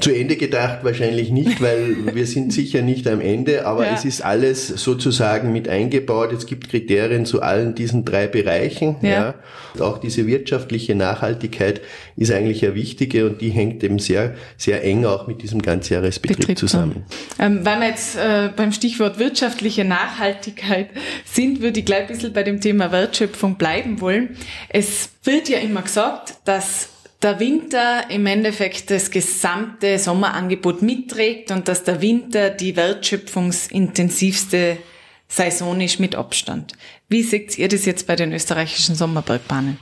Zu 0.00 0.12
Ende 0.12 0.36
gedacht 0.36 0.84
wahrscheinlich 0.84 1.30
nicht, 1.30 1.60
weil 1.60 1.96
wir 2.14 2.26
sind 2.26 2.52
sicher 2.52 2.82
nicht 2.82 3.08
am 3.08 3.20
Ende, 3.20 3.66
aber 3.66 3.84
ja. 3.84 3.94
es 3.94 4.04
ist 4.04 4.20
alles 4.20 4.68
sozusagen 4.68 5.52
mit 5.52 5.68
eingebaut. 5.68 6.32
Es 6.32 6.46
gibt 6.46 6.68
Kriterien 6.68 7.26
zu 7.26 7.42
allen 7.42 7.74
diesen 7.74 8.04
drei 8.04 8.28
Bereichen. 8.28 8.96
Ja. 9.02 9.08
ja. 9.08 9.34
Und 9.74 9.82
auch 9.82 9.98
diese 9.98 10.26
wirtschaftliche 10.28 10.94
Nachhaltigkeit 10.94 11.80
ist 12.16 12.30
eigentlich 12.30 12.64
eine 12.64 12.76
wichtige 12.76 13.26
und 13.26 13.40
die 13.40 13.50
hängt 13.50 13.82
eben 13.82 13.98
sehr, 13.98 14.34
sehr 14.56 14.84
eng 14.84 15.04
auch 15.04 15.26
mit 15.26 15.42
diesem 15.42 15.62
Ganzjahresbetrieb 15.62 16.38
Betrieb 16.38 16.58
zusammen. 16.58 17.04
Ähm, 17.40 17.64
weil 17.64 17.80
wir 17.80 17.88
jetzt 17.88 18.16
äh, 18.16 18.50
beim 18.54 18.70
Stichwort 18.70 19.18
wirtschaftliche 19.18 19.84
Nachhaltigkeit 19.84 20.90
sind, 21.24 21.60
würde 21.60 21.80
ich 21.80 21.86
gleich 21.86 22.02
ein 22.02 22.06
bisschen 22.08 22.32
bei 22.32 22.44
dem 22.44 22.60
Thema 22.60 22.92
Wertschöpfung 22.92 23.56
bleiben 23.56 24.00
wollen. 24.00 24.36
Es 24.68 25.10
wird 25.24 25.48
ja 25.48 25.58
immer 25.58 25.82
gesagt, 25.82 26.34
dass 26.44 26.90
der 27.22 27.40
Winter 27.40 28.10
im 28.10 28.26
Endeffekt 28.26 28.90
das 28.90 29.10
gesamte 29.10 29.98
Sommerangebot 29.98 30.82
mitträgt 30.82 31.50
und 31.50 31.68
dass 31.68 31.84
der 31.84 32.00
Winter 32.00 32.50
die 32.50 32.76
wertschöpfungsintensivste 32.76 34.78
Saison 35.26 35.80
ist 35.80 36.00
mit 36.00 36.14
Abstand. 36.14 36.74
Wie 37.08 37.22
seht 37.22 37.58
ihr 37.58 37.68
das 37.68 37.86
jetzt 37.86 38.06
bei 38.06 38.16
den 38.16 38.32
österreichischen 38.32 38.94
Sommerbergbahnen? 38.94 39.78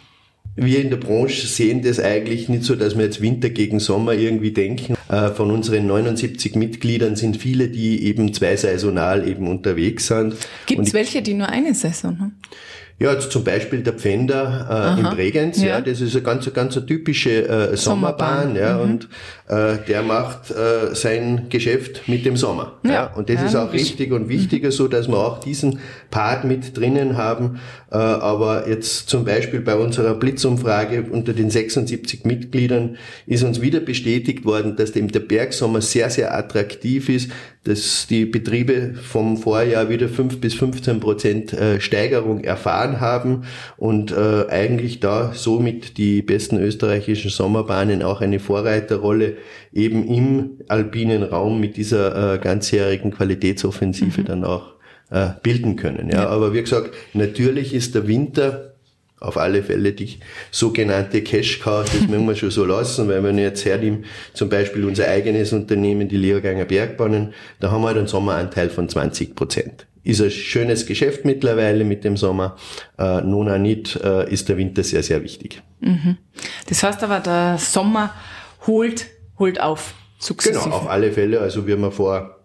Wir 0.58 0.80
in 0.80 0.88
der 0.88 0.96
Branche 0.96 1.46
sehen 1.46 1.82
das 1.82 2.00
eigentlich 2.00 2.48
nicht 2.48 2.64
so, 2.64 2.76
dass 2.76 2.96
wir 2.96 3.04
jetzt 3.04 3.20
Winter 3.20 3.50
gegen 3.50 3.78
Sommer 3.78 4.14
irgendwie 4.14 4.52
denken. 4.52 4.96
Äh, 5.10 5.28
von 5.32 5.50
unseren 5.50 5.86
79 5.86 6.54
Mitgliedern 6.54 7.14
sind 7.14 7.36
viele, 7.36 7.68
die 7.68 8.04
eben 8.04 8.32
zweisaisonal 8.32 9.28
eben 9.28 9.48
unterwegs 9.48 10.06
sind. 10.06 10.34
Gibt 10.64 10.86
es 10.86 10.94
welche, 10.94 11.20
die 11.20 11.34
nur 11.34 11.50
eine 11.50 11.74
Saison 11.74 12.18
haben? 12.18 12.38
Ja, 12.98 13.12
jetzt 13.12 13.30
zum 13.30 13.44
Beispiel 13.44 13.82
der 13.82 13.92
Pfänder 13.92 14.96
äh, 14.96 15.00
in 15.00 15.06
Bregenz, 15.10 15.60
ja. 15.60 15.66
ja. 15.66 15.80
das 15.82 16.00
ist 16.00 16.14
eine 16.14 16.24
ganz, 16.24 16.50
ganz 16.54 16.78
eine 16.78 16.86
typische 16.86 17.46
äh, 17.46 17.76
Sommerbahn, 17.76 18.54
Sommerbahn, 18.54 18.56
ja, 18.56 18.76
mhm. 18.76 18.82
und 18.82 19.08
äh, 19.48 19.76
der 19.86 20.02
macht 20.02 20.50
äh, 20.50 20.94
sein 20.94 21.50
Geschäft 21.50 22.08
mit 22.08 22.24
dem 22.24 22.38
Sommer. 22.38 22.72
Ja, 22.84 22.92
ja. 22.92 23.12
und 23.14 23.28
das 23.28 23.36
ja, 23.36 23.46
ist 23.46 23.54
auch 23.54 23.72
richtig 23.74 24.12
und 24.12 24.30
wichtiger, 24.30 24.70
so 24.70 24.88
dass 24.88 25.08
wir 25.08 25.18
auch 25.18 25.40
diesen 25.40 25.80
Part 26.10 26.44
mit 26.44 26.76
drinnen 26.76 27.16
haben. 27.16 27.60
Äh, 27.90 27.96
aber 27.96 28.68
jetzt 28.68 29.08
zum 29.08 29.24
Beispiel 29.24 29.60
bei 29.60 29.76
unserer 29.76 30.14
Blitzumfrage 30.14 31.06
unter 31.10 31.32
den 31.32 31.50
76 31.50 32.24
Mitgliedern 32.24 32.96
ist 33.26 33.42
uns 33.42 33.60
wieder 33.60 33.80
bestätigt 33.80 34.44
worden, 34.44 34.76
dass 34.76 34.94
eben 34.96 35.08
der 35.08 35.20
Bergsommer 35.20 35.80
sehr, 35.80 36.10
sehr 36.10 36.36
attraktiv 36.36 37.08
ist, 37.08 37.30
dass 37.66 38.06
die 38.06 38.26
Betriebe 38.26 38.94
vom 38.94 39.36
Vorjahr 39.36 39.88
wieder 39.88 40.08
5 40.08 40.40
bis 40.40 40.54
15 40.54 41.00
Prozent 41.00 41.52
äh, 41.52 41.80
Steigerung 41.80 42.44
erfahren 42.44 43.00
haben 43.00 43.42
und 43.76 44.12
äh, 44.12 44.46
eigentlich 44.48 45.00
da 45.00 45.32
somit 45.34 45.98
die 45.98 46.22
besten 46.22 46.58
österreichischen 46.58 47.30
Sommerbahnen 47.30 48.02
auch 48.02 48.20
eine 48.20 48.38
Vorreiterrolle 48.38 49.36
eben 49.72 50.06
im 50.06 50.58
alpinen 50.68 51.24
Raum 51.24 51.58
mit 51.60 51.76
dieser 51.76 52.34
äh, 52.34 52.38
ganzjährigen 52.38 53.10
Qualitätsoffensive 53.10 54.20
mhm. 54.20 54.26
dann 54.26 54.44
auch 54.44 54.75
bilden 55.42 55.76
können. 55.76 56.08
Ja. 56.10 56.22
ja. 56.22 56.28
Aber 56.28 56.52
wie 56.52 56.60
gesagt, 56.60 56.92
natürlich 57.14 57.72
ist 57.72 57.94
der 57.94 58.08
Winter 58.08 58.76
auf 59.20 59.36
alle 59.36 59.62
Fälle 59.62 59.92
die 59.92 60.18
sogenannte 60.50 61.22
Cash 61.22 61.60
Cow, 61.60 61.84
das 61.84 62.08
müssen 62.08 62.26
wir 62.26 62.36
schon 62.36 62.50
so 62.50 62.64
lassen, 62.64 63.08
weil 63.08 63.22
wenn 63.22 63.38
ich 63.38 63.44
jetzt 63.44 63.64
hernehme, 63.64 64.02
zum 64.34 64.48
Beispiel 64.48 64.84
unser 64.84 65.08
eigenes 65.08 65.52
Unternehmen, 65.52 66.08
die 66.08 66.16
Leoganger 66.16 66.66
Bergbahnen, 66.66 67.32
da 67.60 67.70
haben 67.70 67.82
wir 67.82 67.88
halt 67.88 67.98
einen 67.98 68.08
Sommeranteil 68.08 68.68
von 68.68 68.88
20 68.88 69.34
Prozent. 69.34 69.86
Ist 70.04 70.20
ein 70.20 70.30
schönes 70.30 70.86
Geschäft 70.86 71.24
mittlerweile 71.24 71.82
mit 71.82 72.04
dem 72.04 72.16
Sommer. 72.16 72.56
Äh, 72.96 73.22
nun 73.22 73.48
auch 73.48 73.58
nicht, 73.58 73.96
äh, 73.96 74.30
ist 74.30 74.48
der 74.48 74.56
Winter 74.56 74.84
sehr, 74.84 75.02
sehr 75.02 75.22
wichtig. 75.24 75.62
Mhm. 75.80 76.18
Das 76.68 76.82
heißt 76.82 77.02
aber, 77.02 77.18
der 77.18 77.58
Sommer 77.58 78.14
holt, 78.66 79.06
holt 79.38 79.60
auf. 79.60 79.94
Sukzessive. 80.18 80.62
Genau, 80.62 80.76
auf 80.76 80.88
alle 80.88 81.10
Fälle. 81.10 81.40
Also 81.40 81.66
wie 81.66 81.76
wir 81.76 81.90
vor 81.90 82.35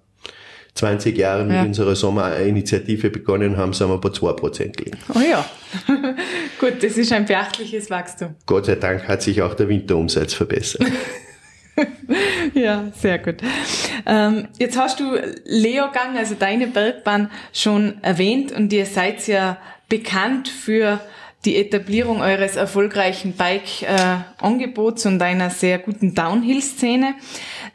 20 0.76 1.18
Jahren 1.18 1.50
ja. 1.50 1.60
mit 1.60 1.68
unserer 1.68 1.96
Sommerinitiative 1.96 3.10
begonnen 3.10 3.58
haben, 3.58 3.74
sind 3.74 3.90
wir 3.90 3.98
bei 3.98 4.10
2% 4.10 4.72
gelegen. 4.72 4.98
Oh 5.14 5.20
ja, 5.20 5.46
gut, 6.60 6.82
das 6.82 6.98
ist 6.98 7.12
ein 7.12 7.26
beachtliches 7.26 7.90
Wachstum. 7.90 8.36
Gott 8.46 8.66
sei 8.66 8.76
Dank 8.76 9.08
hat 9.08 9.22
sich 9.22 9.42
auch 9.42 9.54
der 9.54 9.68
Winterumsatz 9.68 10.34
verbessert. 10.34 10.86
ja, 12.54 12.92
sehr 12.96 13.20
gut. 13.20 13.38
Ähm, 14.06 14.48
jetzt 14.60 14.78
hast 14.78 15.00
du 15.00 15.18
Leogang, 15.46 16.18
also 16.18 16.36
deine 16.36 16.68
Bergbahn, 16.68 17.30
schon 17.54 18.02
erwähnt 18.02 18.52
und 18.52 18.72
ihr 18.74 18.86
seid 18.86 19.28
ja 19.28 19.58
bekannt 19.90 20.48
für 20.48 21.00
die 21.46 21.58
Etablierung 21.58 22.22
eures 22.22 22.56
erfolgreichen 22.56 23.34
Bike-Angebots 23.34 25.06
äh, 25.06 25.08
und 25.08 25.22
einer 25.22 25.50
sehr 25.50 25.80
guten 25.80 26.14
Downhill-Szene. 26.14 27.16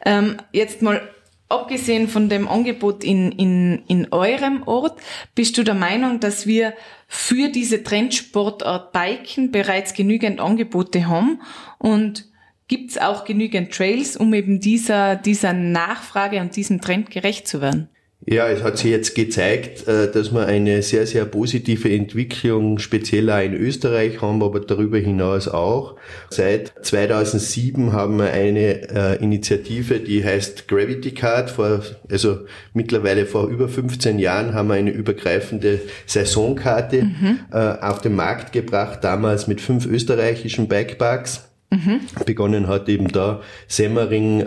Ähm, 0.05 0.37
jetzt 0.51 0.81
mal 0.81 1.01
abgesehen 1.49 2.07
von 2.07 2.29
dem 2.29 2.47
Angebot 2.47 3.03
in, 3.03 3.31
in, 3.31 3.83
in 3.87 4.11
eurem 4.11 4.63
Ort, 4.63 4.99
bist 5.35 5.57
du 5.57 5.63
der 5.63 5.73
Meinung, 5.73 6.19
dass 6.19 6.45
wir 6.45 6.73
für 7.07 7.49
diese 7.49 7.83
Trendsportart 7.83 8.91
Biken 8.91 9.51
bereits 9.51 9.93
genügend 9.93 10.39
Angebote 10.39 11.07
haben 11.07 11.41
und 11.77 12.25
gibt 12.67 12.91
es 12.91 12.97
auch 12.97 13.23
genügend 13.23 13.73
Trails, 13.73 14.17
um 14.17 14.33
eben 14.33 14.59
dieser, 14.59 15.15
dieser 15.15 15.53
Nachfrage 15.53 16.41
und 16.41 16.55
diesem 16.55 16.81
Trend 16.81 17.09
gerecht 17.09 17.47
zu 17.47 17.61
werden? 17.61 17.89
Ja, 18.25 18.49
es 18.49 18.63
hat 18.63 18.77
sich 18.77 18.91
jetzt 18.91 19.15
gezeigt, 19.15 19.87
äh, 19.87 20.11
dass 20.11 20.33
wir 20.33 20.47
eine 20.47 20.81
sehr, 20.81 21.05
sehr 21.05 21.23
positive 21.23 21.89
Entwicklung 21.93 22.79
speziell 22.79 23.29
auch 23.29 23.41
in 23.41 23.53
Österreich 23.53 24.21
haben, 24.21 24.43
aber 24.43 24.59
darüber 24.59 24.97
hinaus 24.97 25.47
auch. 25.47 25.95
Seit 26.29 26.73
2007 26.81 27.93
haben 27.93 28.17
wir 28.17 28.33
eine 28.33 28.89
äh, 28.89 29.23
Initiative, 29.23 29.99
die 29.99 30.25
heißt 30.25 30.67
Gravity 30.67 31.11
Card. 31.11 31.51
Vor, 31.51 31.83
also 32.09 32.39
mittlerweile 32.73 33.27
vor 33.27 33.47
über 33.47 33.69
15 33.69 34.19
Jahren 34.19 34.53
haben 34.53 34.67
wir 34.69 34.75
eine 34.75 34.91
übergreifende 34.91 35.79
Saisonkarte 36.05 37.03
mhm. 37.03 37.39
Äh, 37.51 37.57
auf 37.57 38.01
den 38.01 38.15
Markt 38.15 38.51
gebracht, 38.51 39.03
damals 39.03 39.47
mit 39.47 39.61
fünf 39.61 39.85
österreichischen 39.85 40.67
Bikeparks. 40.67 41.46
Mhm. 41.69 41.99
Begonnen 42.25 42.67
hat 42.67 42.87
eben 42.87 43.09
da 43.09 43.41
Semmering, 43.67 44.41
äh, 44.41 44.45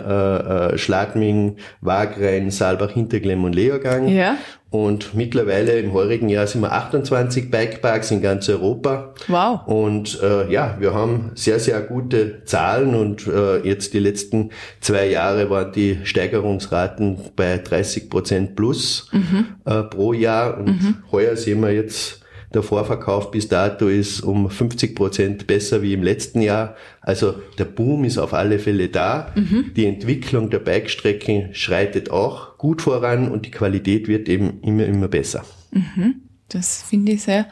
äh, 0.73 0.77
Schladming, 0.77 1.57
Wagrein, 1.81 2.49
Saalbach, 2.49 2.91
Hinterglemm 2.91 3.43
und 3.43 3.53
Leogang. 3.53 4.07
Ja. 4.07 4.37
Und 4.71 5.13
mittlerweile 5.13 5.73
im 5.79 5.91
heurigen 5.91 6.29
Jahr 6.29 6.47
sind 6.47 6.61
wir 6.61 6.71
28 6.71 7.51
Bikeparks 7.51 8.09
in 8.09 8.21
ganz 8.21 8.47
Europa. 8.47 9.13
Wow. 9.27 9.67
Und 9.67 10.19
äh, 10.23 10.49
ja, 10.49 10.77
wir 10.79 10.93
haben 10.93 11.31
sehr, 11.35 11.59
sehr 11.59 11.81
gute 11.81 12.45
Zahlen 12.45 12.95
und 12.95 13.27
äh, 13.27 13.57
jetzt 13.67 13.93
die 13.93 13.99
letzten 13.99 14.51
zwei 14.79 15.07
Jahre 15.07 15.49
waren 15.49 15.73
die 15.73 15.99
Steigerungsraten 16.03 17.17
bei 17.35 17.57
30 17.57 18.09
Prozent 18.09 18.55
plus 18.55 19.09
mhm. 19.11 19.47
äh, 19.65 19.83
pro 19.83 20.13
Jahr. 20.13 20.57
Und 20.57 20.67
mhm. 20.67 20.95
heuer 21.11 21.35
sehen 21.35 21.59
wir 21.59 21.71
jetzt 21.71 22.20
der 22.53 22.63
Vorverkauf 22.63 23.31
bis 23.31 23.47
dato 23.47 23.87
ist 23.87 24.21
um 24.21 24.49
50 24.49 24.95
Prozent 24.95 25.47
besser 25.47 25.81
wie 25.81 25.93
im 25.93 26.03
letzten 26.03 26.41
Jahr. 26.41 26.75
Also 27.01 27.35
der 27.57 27.65
Boom 27.65 28.03
ist 28.03 28.17
auf 28.17 28.33
alle 28.33 28.59
Fälle 28.59 28.89
da. 28.89 29.31
Mhm. 29.35 29.71
Die 29.75 29.85
Entwicklung 29.85 30.49
der 30.49 30.59
Bikestrecken 30.59 31.53
schreitet 31.53 32.11
auch 32.11 32.57
gut 32.57 32.81
voran 32.81 33.31
und 33.31 33.45
die 33.45 33.51
Qualität 33.51 34.07
wird 34.07 34.27
eben 34.27 34.59
immer, 34.61 34.85
immer 34.85 35.07
besser. 35.07 35.45
Mhm. 35.71 36.21
Das 36.49 36.83
finde 36.83 37.13
ich 37.13 37.23
sehr 37.23 37.47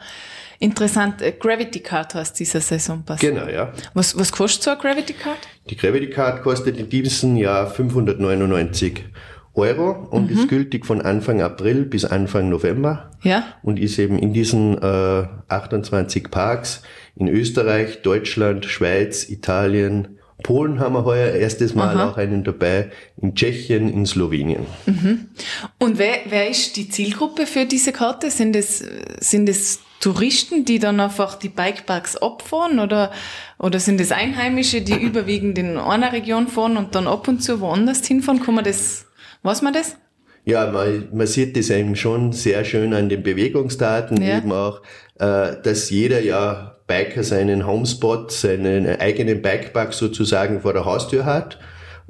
interessant. 0.58 1.22
Äh, 1.22 1.32
Gravity 1.32 1.80
Card 1.80 2.14
heißt 2.14 2.38
dieser 2.38 2.60
Saisonpass. 2.60 3.20
Genau, 3.20 3.48
ja. 3.48 3.72
Was, 3.94 4.16
was 4.18 4.30
kostet 4.30 4.62
so 4.62 4.70
eine 4.70 4.80
Gravity 4.80 5.14
Card? 5.14 5.38
Die 5.70 5.76
Gravity 5.76 6.10
Card 6.10 6.42
kostet 6.42 6.76
in 6.76 6.88
diesem 6.88 7.36
Jahr 7.36 7.66
599 7.68 9.04
Euro 9.54 10.08
und 10.10 10.30
mhm. 10.30 10.38
ist 10.38 10.48
gültig 10.48 10.86
von 10.86 11.00
Anfang 11.00 11.42
April 11.42 11.84
bis 11.84 12.04
Anfang 12.04 12.48
November. 12.48 13.10
Ja. 13.22 13.44
Und 13.62 13.78
ist 13.78 13.98
eben 13.98 14.18
in 14.18 14.32
diesen 14.32 14.80
äh, 14.80 15.26
28 15.48 16.30
Parks 16.30 16.82
in 17.16 17.28
Österreich, 17.28 18.02
Deutschland, 18.02 18.64
Schweiz, 18.64 19.28
Italien, 19.28 20.18
Polen 20.42 20.80
haben 20.80 20.94
wir 20.94 21.04
heuer 21.04 21.32
erstes 21.32 21.74
Mal 21.74 21.96
Aha. 21.96 22.10
auch 22.10 22.16
einen 22.16 22.44
dabei, 22.44 22.90
in 23.20 23.34
Tschechien, 23.34 23.92
in 23.92 24.06
Slowenien. 24.06 24.66
Mhm. 24.86 25.28
Und 25.78 25.98
wer, 25.98 26.18
wer 26.28 26.48
ist 26.48 26.76
die 26.76 26.88
Zielgruppe 26.88 27.46
für 27.46 27.66
diese 27.66 27.92
Karte? 27.92 28.30
Sind 28.30 28.56
es, 28.56 28.84
sind 29.20 29.48
es 29.48 29.80
Touristen, 30.00 30.64
die 30.64 30.78
dann 30.78 30.98
einfach 30.98 31.34
die 31.34 31.50
Bikeparks 31.50 32.16
abfahren 32.16 32.78
oder, 32.78 33.12
oder 33.58 33.78
sind 33.80 34.00
es 34.00 34.12
Einheimische, 34.12 34.80
die 34.80 34.94
überwiegend 34.94 35.58
in 35.58 35.76
einer 35.76 36.12
Region 36.12 36.48
fahren 36.48 36.78
und 36.78 36.94
dann 36.94 37.06
ab 37.06 37.28
und 37.28 37.42
zu 37.42 37.60
woanders 37.60 38.06
hinfahren? 38.06 38.42
Kann 38.42 38.54
man 38.54 38.64
das 38.64 39.06
was 39.42 39.62
man 39.62 39.72
das? 39.72 39.96
Ja, 40.44 40.70
man, 40.70 41.08
man 41.12 41.26
sieht 41.26 41.56
das 41.56 41.70
eben 41.70 41.96
schon 41.96 42.32
sehr 42.32 42.64
schön 42.64 42.94
an 42.94 43.08
den 43.08 43.22
Bewegungsdaten, 43.22 44.22
ja. 44.22 44.38
eben 44.38 44.52
auch, 44.52 44.82
äh, 45.18 45.56
dass 45.62 45.90
jeder 45.90 46.20
ja 46.20 46.76
Biker 46.86 47.22
seinen 47.22 47.66
Homespot, 47.66 48.32
seinen 48.32 48.86
eigenen 49.00 49.42
Bikepark 49.42 49.92
sozusagen 49.92 50.60
vor 50.60 50.72
der 50.72 50.84
Haustür 50.84 51.24
hat 51.24 51.58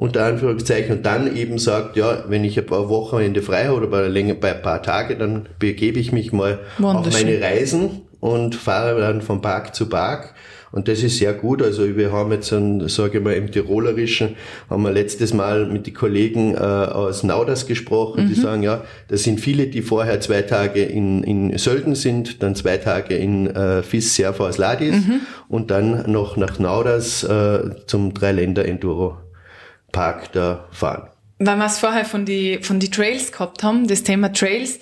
unter 0.00 0.24
Anführungszeichen, 0.24 0.96
und 0.96 1.04
dann 1.04 1.36
eben 1.36 1.58
sagt, 1.58 1.94
ja, 1.94 2.24
wenn 2.26 2.42
ich 2.42 2.58
ein 2.58 2.64
paar 2.64 2.88
Wochenende 2.88 3.42
frei 3.42 3.66
habe 3.66 3.76
oder 3.76 3.86
bei, 3.86 4.08
länger, 4.08 4.32
bei 4.32 4.54
ein 4.54 4.62
paar 4.62 4.82
Tage, 4.82 5.14
dann 5.14 5.46
begebe 5.58 5.98
ich 5.98 6.10
mich 6.10 6.32
mal 6.32 6.60
auf 6.80 7.12
meine 7.12 7.38
Reisen 7.42 8.00
und 8.20 8.54
fahre 8.54 9.00
dann 9.00 9.22
von 9.22 9.40
Park 9.40 9.74
zu 9.74 9.88
Park 9.88 10.34
Und 10.72 10.86
das 10.86 11.02
ist 11.02 11.18
sehr 11.18 11.32
gut. 11.32 11.62
Also 11.62 11.96
wir 11.96 12.12
haben 12.12 12.30
jetzt, 12.30 12.52
einen, 12.52 12.88
sage 12.88 13.18
ich 13.18 13.24
mal, 13.24 13.32
im 13.32 13.50
Tirolerischen, 13.50 14.36
haben 14.68 14.84
wir 14.84 14.92
letztes 14.92 15.34
Mal 15.34 15.66
mit 15.66 15.84
den 15.86 15.94
Kollegen 15.94 16.54
äh, 16.54 16.58
aus 16.58 17.24
Nauders 17.24 17.66
gesprochen, 17.66 18.24
mhm. 18.24 18.28
die 18.28 18.34
sagen, 18.34 18.62
ja, 18.62 18.84
das 19.08 19.24
sind 19.24 19.40
viele, 19.40 19.66
die 19.66 19.82
vorher 19.82 20.20
zwei 20.20 20.42
Tage 20.42 20.84
in, 20.84 21.24
in 21.24 21.58
Sölden 21.58 21.96
sind, 21.96 22.40
dann 22.42 22.54
zwei 22.54 22.76
Tage 22.76 23.16
in 23.16 23.48
äh, 23.48 23.82
Fis 23.82 24.14
Serfa 24.14 24.50
Ladis 24.56 25.06
mhm. 25.06 25.22
und 25.48 25.72
dann 25.72 26.10
noch 26.10 26.36
nach 26.36 26.58
Nauders 26.58 27.24
äh, 27.24 27.70
zum 27.86 28.14
Dreiländer-Enduro-Park 28.14 30.32
da 30.32 30.66
fahren 30.70 31.08
weil 31.42 31.56
wir 31.56 31.64
es 31.64 31.78
vorher 31.78 32.04
von 32.04 32.26
die, 32.26 32.58
von 32.60 32.80
die 32.80 32.90
Trails 32.90 33.32
gehabt 33.32 33.62
haben, 33.62 33.88
das 33.88 34.02
Thema 34.02 34.30
Trails 34.30 34.78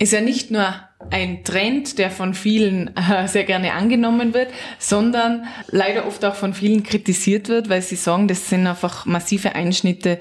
ist 0.00 0.12
ja 0.12 0.20
nicht 0.20 0.50
nur 0.50 0.74
ein 1.08 1.44
Trend, 1.44 1.98
der 1.98 2.10
von 2.10 2.34
vielen 2.34 2.94
äh, 2.96 3.26
sehr 3.26 3.44
gerne 3.44 3.72
angenommen 3.72 4.34
wird, 4.34 4.48
sondern 4.78 5.46
leider 5.68 6.06
oft 6.06 6.24
auch 6.24 6.34
von 6.34 6.52
vielen 6.52 6.82
kritisiert 6.82 7.48
wird, 7.48 7.68
weil 7.68 7.80
sie 7.80 7.96
sagen, 7.96 8.28
das 8.28 8.48
sind 8.48 8.66
einfach 8.66 9.06
massive 9.06 9.54
Einschnitte 9.54 10.20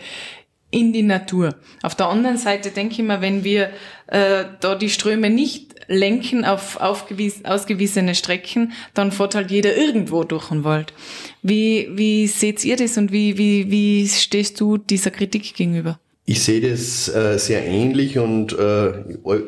in 0.71 0.93
die 0.93 1.03
Natur. 1.03 1.55
Auf 1.81 1.95
der 1.95 2.07
anderen 2.07 2.37
Seite 2.37 2.71
denke 2.71 2.93
ich 2.93 3.03
mal, 3.03 3.21
wenn 3.21 3.43
wir 3.43 3.71
äh, 4.07 4.45
da 4.59 4.75
die 4.75 4.89
Ströme 4.89 5.29
nicht 5.29 5.75
lenken 5.87 6.45
auf 6.45 6.79
ausgewiesene 6.79 8.13
Strecken, 8.13 8.73
dann 8.93 9.11
fährt 9.11 9.33
halt 9.35 9.49
jeder 9.49 9.75
irgendwo 9.75 10.23
durch 10.23 10.49
den 10.49 10.63
Wald. 10.63 10.93
Wie, 11.41 11.89
wie 11.91 12.27
seht 12.27 12.63
ihr 12.63 12.77
das 12.77 12.97
und 12.97 13.11
wie, 13.11 13.37
wie, 13.37 13.71
wie 13.71 14.07
stehst 14.07 14.61
du 14.61 14.77
dieser 14.77 15.11
Kritik 15.11 15.55
gegenüber? 15.55 15.99
Ich 16.29 16.43
sehe 16.43 16.61
das 16.61 17.09
äh, 17.09 17.39
sehr 17.39 17.65
ähnlich 17.65 18.19
und 18.19 18.53
äh, 18.53 18.89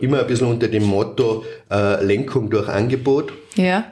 immer 0.01 0.21
ein 0.21 0.25
bisschen 0.25 0.47
unter 0.47 0.67
dem 0.67 0.81
Motto 0.81 1.45
äh, 1.69 2.03
Lenkung 2.03 2.50
durch 2.50 2.67
Angebot. 2.69 3.33
Ja. 3.55 3.85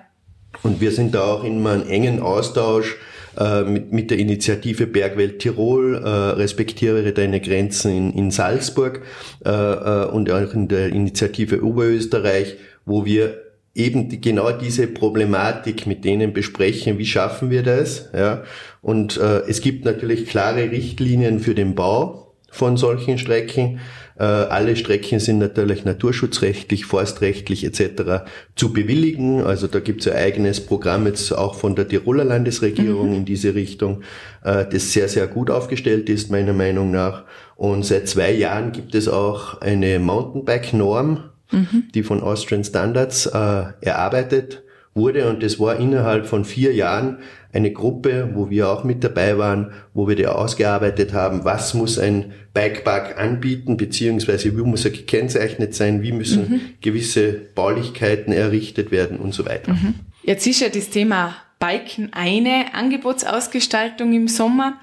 Und 0.63 0.81
wir 0.81 0.91
sind 0.91 1.13
da 1.13 1.21
auch 1.25 1.43
in 1.43 1.67
einem 1.67 1.87
engen 1.87 2.19
Austausch 2.19 2.97
äh, 3.37 3.61
mit, 3.61 3.93
mit 3.93 4.09
der 4.09 4.17
Initiative 4.17 4.87
Bergwelt 4.87 5.37
Tirol, 5.37 6.01
äh, 6.03 6.09
respektiere 6.09 7.13
deine 7.13 7.39
Grenzen 7.41 7.95
in, 7.95 8.11
in 8.11 8.31
Salzburg 8.31 9.03
äh, 9.45 9.51
äh, 9.51 10.05
und 10.07 10.31
auch 10.31 10.51
in 10.55 10.67
der 10.67 10.87
Initiative 10.89 11.63
Oberösterreich, 11.63 12.55
wo 12.87 13.05
wir 13.05 13.39
eben 13.75 14.09
die, 14.09 14.19
genau 14.19 14.51
diese 14.51 14.87
Problematik 14.87 15.85
mit 15.85 16.03
denen 16.05 16.33
besprechen, 16.33 16.97
wie 16.97 17.05
schaffen 17.05 17.51
wir 17.51 17.61
das, 17.61 18.09
ja. 18.15 18.41
Und 18.81 19.17
äh, 19.17 19.41
es 19.41 19.61
gibt 19.61 19.85
natürlich 19.85 20.25
klare 20.25 20.71
Richtlinien 20.71 21.39
für 21.39 21.53
den 21.53 21.75
Bau 21.75 22.28
von 22.51 22.77
solchen 22.77 23.17
Strecken. 23.17 23.79
Äh, 24.17 24.23
alle 24.23 24.75
Strecken 24.75 25.19
sind 25.19 25.39
natürlich 25.39 25.85
naturschutzrechtlich, 25.85 26.85
forstrechtlich 26.85 27.63
etc. 27.63 28.25
zu 28.55 28.73
bewilligen. 28.73 29.41
Also 29.41 29.67
da 29.67 29.79
gibt 29.79 30.01
es 30.01 30.11
ein 30.11 30.17
eigenes 30.17 30.59
Programm 30.65 31.05
jetzt 31.07 31.31
auch 31.31 31.55
von 31.55 31.75
der 31.75 31.87
Tiroler 31.87 32.25
Landesregierung 32.25 33.09
mhm. 33.09 33.15
in 33.15 33.25
diese 33.25 33.55
Richtung, 33.55 34.01
äh, 34.43 34.65
das 34.69 34.91
sehr, 34.91 35.07
sehr 35.07 35.27
gut 35.27 35.49
aufgestellt 35.49 36.09
ist, 36.09 36.29
meiner 36.31 36.53
Meinung 36.53 36.91
nach. 36.91 37.23
Und 37.55 37.85
seit 37.85 38.07
zwei 38.07 38.31
Jahren 38.31 38.71
gibt 38.71 38.93
es 38.93 39.07
auch 39.07 39.61
eine 39.61 39.99
Mountainbike-Norm, 39.99 41.23
mhm. 41.51 41.83
die 41.93 42.03
von 42.03 42.21
Austrian 42.21 42.63
Standards 42.63 43.25
äh, 43.25 43.63
erarbeitet 43.81 44.63
wurde. 44.93 45.29
Und 45.29 45.43
das 45.43 45.59
war 45.59 45.77
innerhalb 45.77 46.25
von 46.25 46.45
vier 46.45 46.73
Jahren 46.73 47.19
eine 47.51 47.71
Gruppe, 47.71 48.31
wo 48.33 48.49
wir 48.49 48.69
auch 48.69 48.83
mit 48.83 49.03
dabei 49.03 49.37
waren, 49.37 49.71
wo 49.93 50.07
wir 50.07 50.15
da 50.15 50.33
ausgearbeitet 50.33 51.13
haben, 51.13 51.45
was 51.45 51.73
muss 51.73 51.97
ein 51.97 52.33
Bikepark 52.53 53.19
anbieten, 53.19 53.77
beziehungsweise 53.77 54.55
wie 54.55 54.61
muss 54.61 54.85
er 54.85 54.91
gekennzeichnet 54.91 55.73
sein, 55.73 56.01
wie 56.01 56.11
müssen 56.11 56.49
mhm. 56.49 56.61
gewisse 56.81 57.33
Baulichkeiten 57.55 58.31
errichtet 58.31 58.91
werden 58.91 59.17
und 59.17 59.33
so 59.33 59.45
weiter. 59.45 59.73
Mhm. 59.73 59.95
Jetzt 60.23 60.45
ist 60.45 60.59
ja 60.59 60.69
das 60.69 60.89
Thema 60.89 61.35
Biken 61.59 62.13
eine 62.13 62.73
Angebotsausgestaltung 62.73 64.13
im 64.13 64.27
Sommer. 64.27 64.79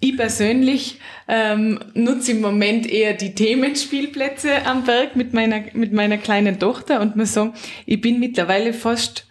Ich 0.00 0.16
persönlich 0.16 0.98
ähm, 1.28 1.78
nutze 1.94 2.32
im 2.32 2.40
Moment 2.40 2.90
eher 2.90 3.14
die 3.14 3.34
Themenspielplätze 3.34 4.66
am 4.66 4.84
Berg 4.84 5.14
mit 5.14 5.32
meiner, 5.32 5.62
mit 5.74 5.92
meiner 5.92 6.18
kleinen 6.18 6.58
Tochter 6.58 7.00
und 7.00 7.14
muss 7.14 7.32
sagen, 7.32 7.54
ich 7.86 8.00
bin 8.00 8.18
mittlerweile 8.18 8.72
fast 8.72 9.26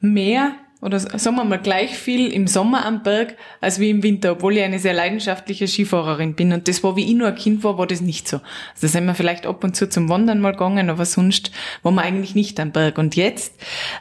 mehr 0.00 0.52
oder 0.82 0.98
sagen 0.98 1.36
wir 1.36 1.44
mal 1.44 1.58
gleich 1.58 1.96
viel 1.96 2.32
im 2.32 2.46
Sommer 2.46 2.86
am 2.86 3.02
Berg 3.02 3.36
als 3.60 3.78
wie 3.78 3.90
im 3.90 4.02
Winter, 4.02 4.32
obwohl 4.32 4.56
ich 4.56 4.62
eine 4.62 4.78
sehr 4.78 4.94
leidenschaftliche 4.94 5.68
Skifahrerin 5.68 6.34
bin. 6.34 6.52
Und 6.52 6.68
das 6.68 6.82
war, 6.82 6.96
wie 6.96 7.04
ich 7.04 7.14
nur 7.14 7.28
ein 7.28 7.34
Kind 7.34 7.62
war, 7.64 7.76
war 7.76 7.86
das 7.86 8.00
nicht 8.00 8.26
so. 8.26 8.38
Also 8.38 8.82
da 8.82 8.88
sind 8.88 9.04
wir 9.04 9.14
vielleicht 9.14 9.46
ab 9.46 9.62
und 9.62 9.76
zu 9.76 9.88
zum 9.88 10.08
Wandern 10.08 10.40
mal 10.40 10.52
gegangen, 10.52 10.88
aber 10.88 11.04
sonst 11.04 11.50
waren 11.82 11.94
wir 11.94 12.02
eigentlich 12.02 12.34
nicht 12.34 12.58
am 12.60 12.72
Berg. 12.72 12.96
Und 12.96 13.14
jetzt, 13.14 13.54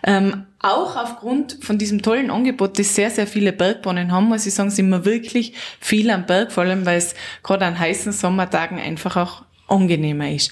ähm, 0.03 0.45
auch 0.61 0.95
aufgrund 0.95 1.57
von 1.61 1.77
diesem 1.77 2.01
tollen 2.01 2.31
Angebot, 2.31 2.79
das 2.79 2.95
sehr, 2.95 3.09
sehr 3.09 3.27
viele 3.27 3.53
Bergbahnen 3.53 4.11
haben, 4.11 4.27
muss 4.27 4.45
ich 4.45 4.53
sagen, 4.53 4.69
sind 4.69 4.89
wir 4.89 5.05
wirklich 5.05 5.53
viel 5.79 6.09
am 6.09 6.25
Berg, 6.25 6.51
vor 6.51 6.63
allem 6.63 6.85
weil 6.85 6.97
es 6.97 7.13
gerade 7.43 7.65
an 7.65 7.77
heißen 7.77 8.11
Sommertagen 8.11 8.79
einfach 8.79 9.15
auch 9.17 9.43
angenehmer 9.69 10.31
ist. 10.31 10.51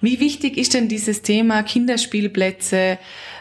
Wie 0.00 0.20
wichtig 0.20 0.56
ist 0.56 0.74
denn 0.74 0.88
dieses 0.88 1.22
Thema 1.22 1.62
Kinderspielplätze, 1.62 2.98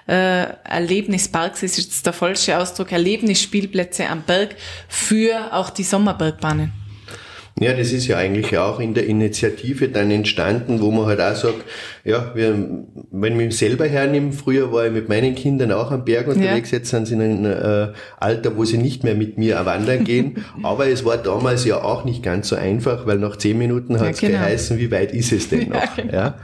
äh, 0.08 0.44
Erlebnisparks 0.64 1.64
ist 1.64 1.78
jetzt 1.78 2.06
der 2.06 2.14
falsche 2.14 2.58
Ausdruck, 2.58 2.92
Erlebnisspielplätze 2.92 4.08
am 4.08 4.24
Berg 4.24 4.56
für 4.88 5.54
auch 5.54 5.70
die 5.70 5.84
Sommerbergbahnen? 5.84 6.81
Ja, 7.60 7.74
das 7.74 7.92
ist 7.92 8.08
ja 8.08 8.18
eigentlich 8.18 8.58
auch 8.58 8.80
in 8.80 8.94
der 8.94 9.06
Initiative 9.06 9.90
dann 9.90 10.10
entstanden, 10.10 10.82
wo 10.82 10.90
man 10.90 11.06
halt 11.06 11.20
auch 11.20 11.36
sagt, 11.36 11.64
ja, 12.04 12.32
wir, 12.34 12.56
wenn 13.12 13.34
ich 13.34 13.38
mich 13.38 13.58
selber 13.58 13.86
hernehme, 13.88 14.32
früher 14.32 14.72
war 14.72 14.88
ich 14.88 14.92
mit 14.92 15.10
meinen 15.10 15.36
Kindern 15.36 15.72
auch 15.72 15.92
am 15.92 16.06
Berg 16.06 16.28
unterwegs, 16.28 16.72
ja. 16.72 16.78
jetzt 16.78 16.90
sind 16.90 17.08
sie 17.08 17.14
in 17.14 17.22
einem 17.22 17.46
äh, 17.46 17.94
Alter, 18.20 18.58
wo 18.58 18.66
sie 18.66 18.78
nicht 18.78 19.04
mehr 19.04 19.16
mit 19.16 19.38
mir 19.38 19.64
wandern 19.66 20.04
gehen. 20.04 20.44
Aber 20.64 20.88
es 20.88 21.06
war 21.06 21.18
damals 21.18 21.66
ja 21.66 21.84
auch 21.84 22.06
nicht 22.06 22.24
ganz 22.24 22.48
so 22.48 22.56
einfach, 22.56 23.06
weil 23.06 23.20
nach 23.20 23.36
zehn 23.36 23.58
Minuten 23.58 24.00
hat 24.00 24.16
es 24.16 24.22
ja, 24.22 24.30
genau. 24.30 24.40
geheißen, 24.40 24.80
wie 24.80 24.90
weit 24.90 25.14
ist 25.14 25.32
es 25.32 25.50
denn 25.50 25.70
noch? 25.70 25.76
Ja, 25.76 25.90
genau. 25.96 26.14
ja? 26.14 26.36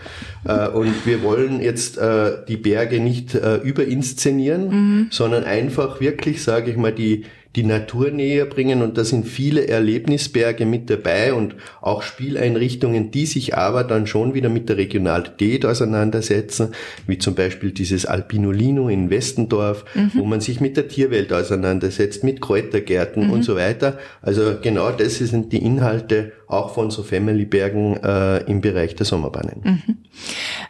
Äh, 0.46 0.70
und 0.70 1.06
wir 1.06 1.24
wollen 1.24 1.62
jetzt 1.62 1.98
äh, 1.98 2.34
die 2.48 2.58
Berge 2.58 3.00
nicht 3.00 3.34
äh, 3.34 3.56
überinszenieren, 3.56 4.70
mhm. 4.70 5.08
sondern 5.10 5.46
einfach 5.46 6.00
wirklich, 6.00 6.44
sage 6.44 6.70
ich 6.70 6.78
mal, 6.78 6.92
die 6.92 7.26
die 7.58 7.64
Natur 7.64 8.12
näher 8.12 8.46
bringen 8.46 8.84
und 8.84 9.00
da 9.00 9.04
sind 9.04 9.28
viele 9.28 9.68
Erlebnisberge 9.68 10.68
mit 10.68 10.92
dabei 10.92 11.34
und 11.34 11.56
auch 11.82 12.04
Spieleinrichtungen, 12.04 13.10
die 13.10 13.26
sich 13.26 13.58
aber 13.58 13.84
dann 13.84 14.06
schon 14.06 14.36
wieder 14.36 14.48
mit 14.50 14.70
der 14.70 14.78
Regionalität 14.78 15.66
auseinandersetzen, 15.66 16.76
wie 17.08 17.18
zum 17.18 17.34
Beispiel 17.34 17.72
dieses 17.72 18.06
Alpinolino 18.06 18.90
in 18.90 19.10
Westendorf, 19.10 19.86
mhm. 19.96 20.12
wo 20.14 20.26
man 20.26 20.40
sich 20.40 20.62
mit 20.62 20.78
der 20.78 20.88
Tierwelt 20.88 21.34
auseinandersetzt, 21.34 22.24
mit 22.24 22.42
Kräutergärten 22.42 23.26
mhm. 23.26 23.34
und 23.34 23.44
so 23.44 23.56
weiter. 23.56 23.98
Also 24.22 24.58
genau 24.62 24.92
das 24.92 25.18
sind 25.18 25.52
die 25.52 25.66
Inhalte 25.66 26.34
auch 26.46 26.76
von 26.76 26.92
so 26.92 27.02
Family-Bergen 27.02 27.98
äh, 28.04 28.44
im 28.44 28.62
Bereich 28.62 28.96
der 28.96 29.08
Sommerbahnen. 29.08 29.62
Mhm. 29.64 29.98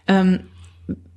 Ähm, 0.08 0.40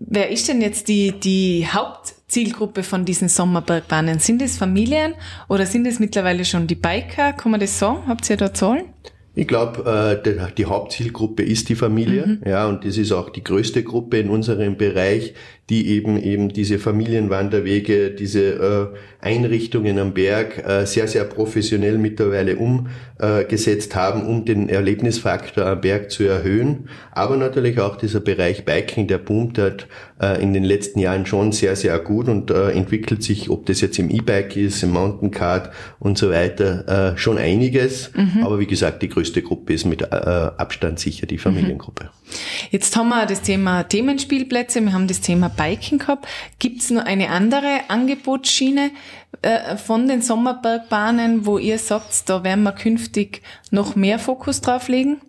wer 0.01 0.31
ist 0.31 0.49
denn 0.49 0.61
jetzt 0.61 0.89
die, 0.89 1.13
die 1.13 1.69
Haupt 1.73 2.15
Zielgruppe 2.31 2.83
von 2.83 3.05
diesen 3.05 3.29
Sommerbergbahnen? 3.29 4.21
Sind 4.21 4.41
es 4.41 4.57
Familien 4.57 5.15
oder 5.49 5.67
sind 5.67 5.87
es 5.87 5.99
mittlerweile 5.99 6.45
schon 6.45 6.67
die 6.67 6.77
Biker? 6.77 7.33
Kann 7.33 7.51
man 7.51 7.61
das 7.61 7.79
sagen? 7.79 8.05
Habt 8.07 8.31
ihr 8.31 8.37
da 8.37 8.55
Zahlen? 8.55 8.85
Ich 9.35 9.47
glaube, 9.47 10.21
äh, 10.25 10.55
die 10.57 10.67
Hauptzielgruppe 10.67 11.43
ist 11.43 11.69
die 11.69 11.77
Familie, 11.77 12.27
mhm. 12.27 12.43
ja, 12.49 12.67
und 12.67 12.85
das 12.85 12.97
ist 12.97 13.13
auch 13.13 13.31
die 13.31 13.45
größte 13.45 13.85
Gruppe 13.85 14.19
in 14.19 14.29
unserem 14.29 14.77
Bereich, 14.77 15.35
die 15.71 15.89
eben 15.89 16.21
eben 16.21 16.49
diese 16.49 16.79
Familienwanderwege, 16.79 18.11
diese 18.11 18.93
äh, 19.23 19.25
Einrichtungen 19.25 19.99
am 19.99 20.15
Berg 20.15 20.67
äh, 20.67 20.85
sehr, 20.85 21.07
sehr 21.07 21.25
professionell 21.25 21.97
mittlerweile 21.97 22.57
umgesetzt 22.57 23.95
haben, 23.95 24.27
um 24.27 24.45
den 24.45 24.69
Erlebnisfaktor 24.69 25.67
am 25.67 25.81
Berg 25.81 26.11
zu 26.11 26.25
erhöhen. 26.25 26.89
Aber 27.13 27.37
natürlich 27.37 27.79
auch 27.79 27.97
dieser 27.97 28.21
Bereich 28.21 28.65
Biking, 28.65 29.07
der 29.07 29.19
boomt 29.19 29.59
hat 29.59 29.87
äh, 30.21 30.43
in 30.43 30.55
den 30.55 30.65
letzten 30.65 30.99
Jahren 30.99 31.25
schon 31.25 31.53
sehr, 31.53 31.77
sehr 31.77 31.99
gut 31.99 32.29
und 32.29 32.51
äh, 32.51 32.71
entwickelt 32.71 33.23
sich, 33.23 33.49
ob 33.49 33.67
das 33.67 33.81
jetzt 33.81 33.99
im 33.99 34.11
E-Bike 34.11 34.57
ist, 34.57 34.83
im 34.83 34.91
Mountain-Kart 34.91 35.71
und 35.99 36.19
so 36.19 36.31
weiter, 36.31 37.13
äh, 37.13 37.19
schon 37.19 37.39
einiges. 37.39 38.11
Mhm. 38.15 38.43
Aber 38.43 38.59
wie 38.59 38.67
gesagt, 38.67 39.03
die 39.03 39.09
größte 39.09 39.43
Gruppe 39.43 39.75
ist 39.75 39.85
mit 39.85 40.03
äh, 40.03 40.07
Abstand 40.07 40.99
sicher 40.99 41.27
die 41.27 41.39
Familiengruppe. 41.39 42.05
Mhm. 42.05 42.09
Jetzt 42.71 42.97
haben 42.97 43.09
wir 43.09 43.27
das 43.27 43.43
Thema 43.43 43.83
Themenspielplätze, 43.83 44.81
wir 44.81 44.93
haben 44.93 45.09
das 45.09 45.21
Thema 45.21 45.49
Biking 45.61 45.99
gehabt. 45.99 46.27
Gibt 46.59 46.81
es 46.81 46.91
noch 46.91 47.05
eine 47.05 47.31
andere 47.31 47.81
Angebotsschiene 47.89 48.91
äh, 49.43 49.77
von 49.77 50.09
den 50.09 50.23
Sommerbergbahnen, 50.23 51.47
wo 51.47 51.59
ihr 51.59 51.79
sagt, 51.79 52.29
da 52.29 52.45
werden 52.45 52.63
wir 52.63 52.73
künftig 52.73 53.43
noch 53.71 53.97
mehr 53.97 54.19
Fokus 54.19 54.61
drauf 54.61 54.89
legen? 54.89 55.21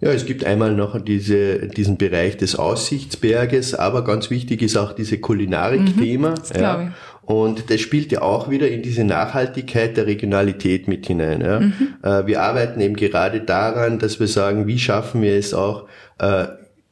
Ja, 0.00 0.10
es 0.10 0.26
gibt 0.26 0.44
einmal 0.44 0.74
noch 0.74 1.02
diese, 1.02 1.68
diesen 1.68 1.96
Bereich 1.96 2.36
des 2.36 2.56
Aussichtsberges, 2.56 3.74
aber 3.74 4.04
ganz 4.04 4.28
wichtig 4.28 4.60
ist 4.60 4.76
auch 4.76 4.92
diese 4.92 5.18
Kulinarik-Thema. 5.18 6.30
Mhm, 6.30 6.60
ja. 6.60 6.92
Und 7.22 7.70
das 7.70 7.80
spielt 7.80 8.12
ja 8.12 8.20
auch 8.20 8.50
wieder 8.50 8.68
in 8.68 8.82
diese 8.82 9.04
Nachhaltigkeit 9.04 9.96
der 9.96 10.06
Regionalität 10.06 10.86
mit 10.86 11.06
hinein. 11.06 11.40
Ja. 11.40 11.60
Mhm. 11.60 11.74
Äh, 12.02 12.26
wir 12.26 12.42
arbeiten 12.42 12.80
eben 12.80 12.94
gerade 12.94 13.40
daran, 13.40 13.98
dass 13.98 14.20
wir 14.20 14.28
sagen, 14.28 14.66
wie 14.66 14.78
schaffen 14.78 15.22
wir 15.22 15.34
es 15.34 15.54
auch, 15.54 15.88
äh, 16.18 16.46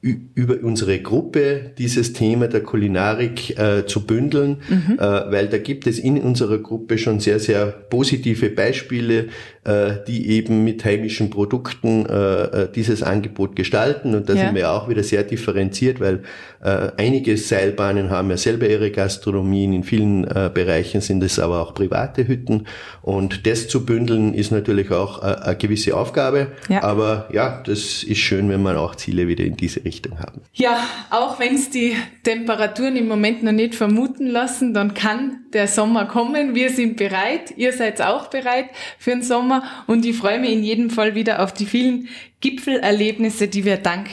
über 0.04 0.62
unsere 0.62 1.00
Gruppe 1.00 1.72
dieses 1.78 2.12
Thema 2.12 2.46
der 2.46 2.62
Kulinarik 2.62 3.58
äh, 3.58 3.86
zu 3.86 4.06
bündeln, 4.06 4.58
mhm. 4.68 4.98
äh, 4.98 5.00
weil 5.00 5.48
da 5.48 5.56
gibt 5.56 5.86
es 5.86 5.98
in 5.98 6.20
unserer 6.20 6.58
Gruppe 6.58 6.98
schon 6.98 7.20
sehr, 7.20 7.40
sehr 7.40 7.66
positive 7.66 8.50
Beispiele, 8.50 9.28
äh, 9.64 9.94
die 10.06 10.30
eben 10.30 10.64
mit 10.64 10.84
heimischen 10.84 11.30
Produkten 11.30 12.06
äh, 12.06 12.42
äh, 12.64 12.68
dieses 12.72 13.02
Angebot 13.02 13.56
gestalten. 13.56 14.14
Und 14.14 14.28
da 14.28 14.34
ja. 14.34 14.46
sind 14.46 14.54
wir 14.54 14.70
auch 14.70 14.88
wieder 14.88 15.02
sehr 15.02 15.22
differenziert, 15.22 16.00
weil 16.00 16.22
äh, 16.62 16.90
einige 16.96 17.36
Seilbahnen 17.36 18.10
haben 18.10 18.30
ja 18.30 18.36
selber 18.36 18.68
ihre 18.68 18.90
Gastronomien, 18.90 19.72
in 19.72 19.84
vielen 19.84 20.24
äh, 20.24 20.50
Bereichen 20.52 21.00
sind 21.00 21.22
es 21.22 21.38
aber 21.38 21.62
auch 21.62 21.74
private 21.74 22.28
Hütten. 22.28 22.66
Und 23.02 23.46
das 23.46 23.68
zu 23.68 23.86
bündeln 23.86 24.34
ist 24.34 24.50
natürlich 24.50 24.90
auch 24.90 25.22
äh, 25.22 25.34
eine 25.42 25.56
gewisse 25.56 25.96
Aufgabe. 25.96 26.48
Ja. 26.68 26.82
Aber 26.82 27.28
ja, 27.32 27.62
das 27.64 28.02
ist 28.02 28.18
schön, 28.18 28.48
wenn 28.50 28.62
man 28.62 28.76
auch 28.76 28.94
Ziele 28.94 29.28
wieder 29.28 29.44
in 29.44 29.56
diese 29.56 29.84
Richtung 29.84 30.18
haben. 30.18 30.42
Ja, 30.52 30.78
auch 31.10 31.38
wenn 31.38 31.54
es 31.54 31.70
die 31.70 31.94
Temperaturen 32.22 32.96
im 32.96 33.08
Moment 33.08 33.42
noch 33.42 33.52
nicht 33.52 33.74
vermuten 33.74 34.26
lassen, 34.26 34.74
dann 34.74 34.94
kann 34.94 35.44
der 35.54 35.68
Sommer 35.68 36.06
kommen. 36.06 36.54
Wir 36.54 36.70
sind 36.70 36.96
bereit. 36.96 37.54
Ihr 37.56 37.72
seid 37.72 38.02
auch 38.02 38.26
bereit 38.26 38.66
für 38.98 39.10
den 39.10 39.22
Sommer. 39.22 39.53
Und 39.86 40.04
ich 40.04 40.16
freue 40.16 40.40
mich 40.40 40.52
in 40.52 40.62
jedem 40.62 40.90
Fall 40.90 41.14
wieder 41.14 41.42
auf 41.42 41.52
die 41.52 41.66
vielen 41.66 42.08
Gipfelerlebnisse, 42.40 43.48
die 43.48 43.64
wir 43.64 43.78
dank 43.78 44.06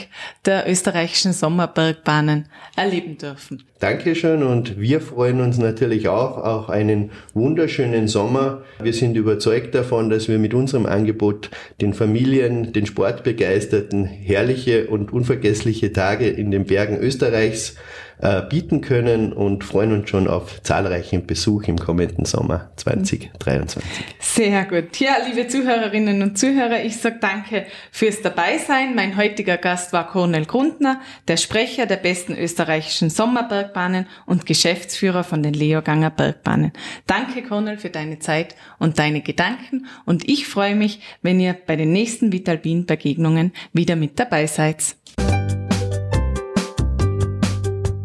der 0.46 0.70
österreichischen 0.70 1.34
Sommerbergbahnen 1.34 2.46
erleben 2.78 3.18
dürfen. 3.18 3.64
Dankeschön 3.80 4.44
und 4.44 4.80
wir 4.80 5.02
freuen 5.02 5.42
uns 5.42 5.58
natürlich 5.58 6.08
auch 6.08 6.38
auf 6.38 6.70
einen 6.70 7.12
wunderschönen 7.34 8.08
Sommer. 8.08 8.62
Wir 8.82 8.94
sind 8.94 9.18
überzeugt 9.18 9.76
davon, 9.76 10.10
dass 10.10 10.30
wir 10.30 10.40
mit 10.40 10.54
unserem 10.54 10.86
Angebot 10.86 11.50
den 11.82 11.94
Familien, 11.94 12.72
den 12.72 12.86
Sportbegeisterten 12.86 14.06
herrliche 14.06 14.88
und 14.88 15.12
unvergessliche 15.12 15.92
Tage 15.92 16.28
in 16.28 16.52
den 16.52 16.66
Bergen 16.66 16.98
Österreichs 16.98 17.76
äh, 18.22 18.42
bieten 18.44 18.82
können 18.82 19.34
und 19.34 19.64
freuen 19.64 19.92
uns 19.92 20.10
schon 20.10 20.28
auf 20.28 20.62
zahlreichen 20.62 21.26
Besuch 21.26 21.64
im 21.64 21.78
kommenden 21.78 22.26
Sommer 22.26 22.72
2023. 22.76 23.84
Sehr 24.20 24.66
gut. 24.66 24.98
Ja, 25.00 25.14
liebe 25.28 25.48
Zuhörerinnen 25.48 26.22
und 26.22 26.38
Zuhörer, 26.38 26.84
ich 26.84 26.98
sage 26.98 27.18
danke 27.20 27.66
fürs 27.92 28.22
Dabeisein. 28.22 28.96
Mein 28.96 29.18
heutiger 29.18 29.58
Gast 29.58 29.92
war 29.92 30.08
Cornel 30.08 30.46
Grundner, 30.46 31.02
der 31.28 31.38
Sprecher 31.38 31.86
der 31.86 31.98
besten 31.98 32.36
österreichischen 32.38 33.10
Sommerbergbahnen 33.10 34.08
und 34.26 34.46
Geschäftsführer 34.46 35.24
von 35.24 35.42
den 35.44 35.54
Leoganger 35.54 36.12
Bergbahnen. 36.12 36.74
Danke, 37.08 37.44
Cornel, 37.44 37.78
für 37.78 37.90
deine 37.90 38.20
Zeit 38.20 38.56
und 38.80 39.00
deine 39.00 39.22
Gedanken 39.22 39.88
und 40.06 40.30
ich 40.30 40.48
freue 40.48 40.76
mich, 40.76 41.02
wenn 41.22 41.40
ihr 41.40 41.54
bei 41.54 41.76
den 41.76 41.92
nächsten 41.92 42.32
Vitalbin-Begegnungen 42.32 43.52
wieder 43.74 43.96
mit 43.96 44.20
dabei 44.20 44.46
seid. 44.48 44.96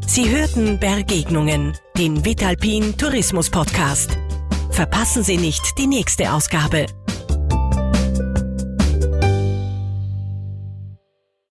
Sie 0.08 0.30
hörten 0.30 0.78
Begegnungen, 0.78 1.76
den 1.98 2.24
Vitalpin 2.24 2.96
Tourismus 2.96 3.50
Podcast. 3.50 4.16
Verpassen 4.70 5.24
Sie 5.24 5.36
nicht 5.36 5.76
die 5.78 5.88
nächste 5.88 6.32
Ausgabe. 6.32 6.86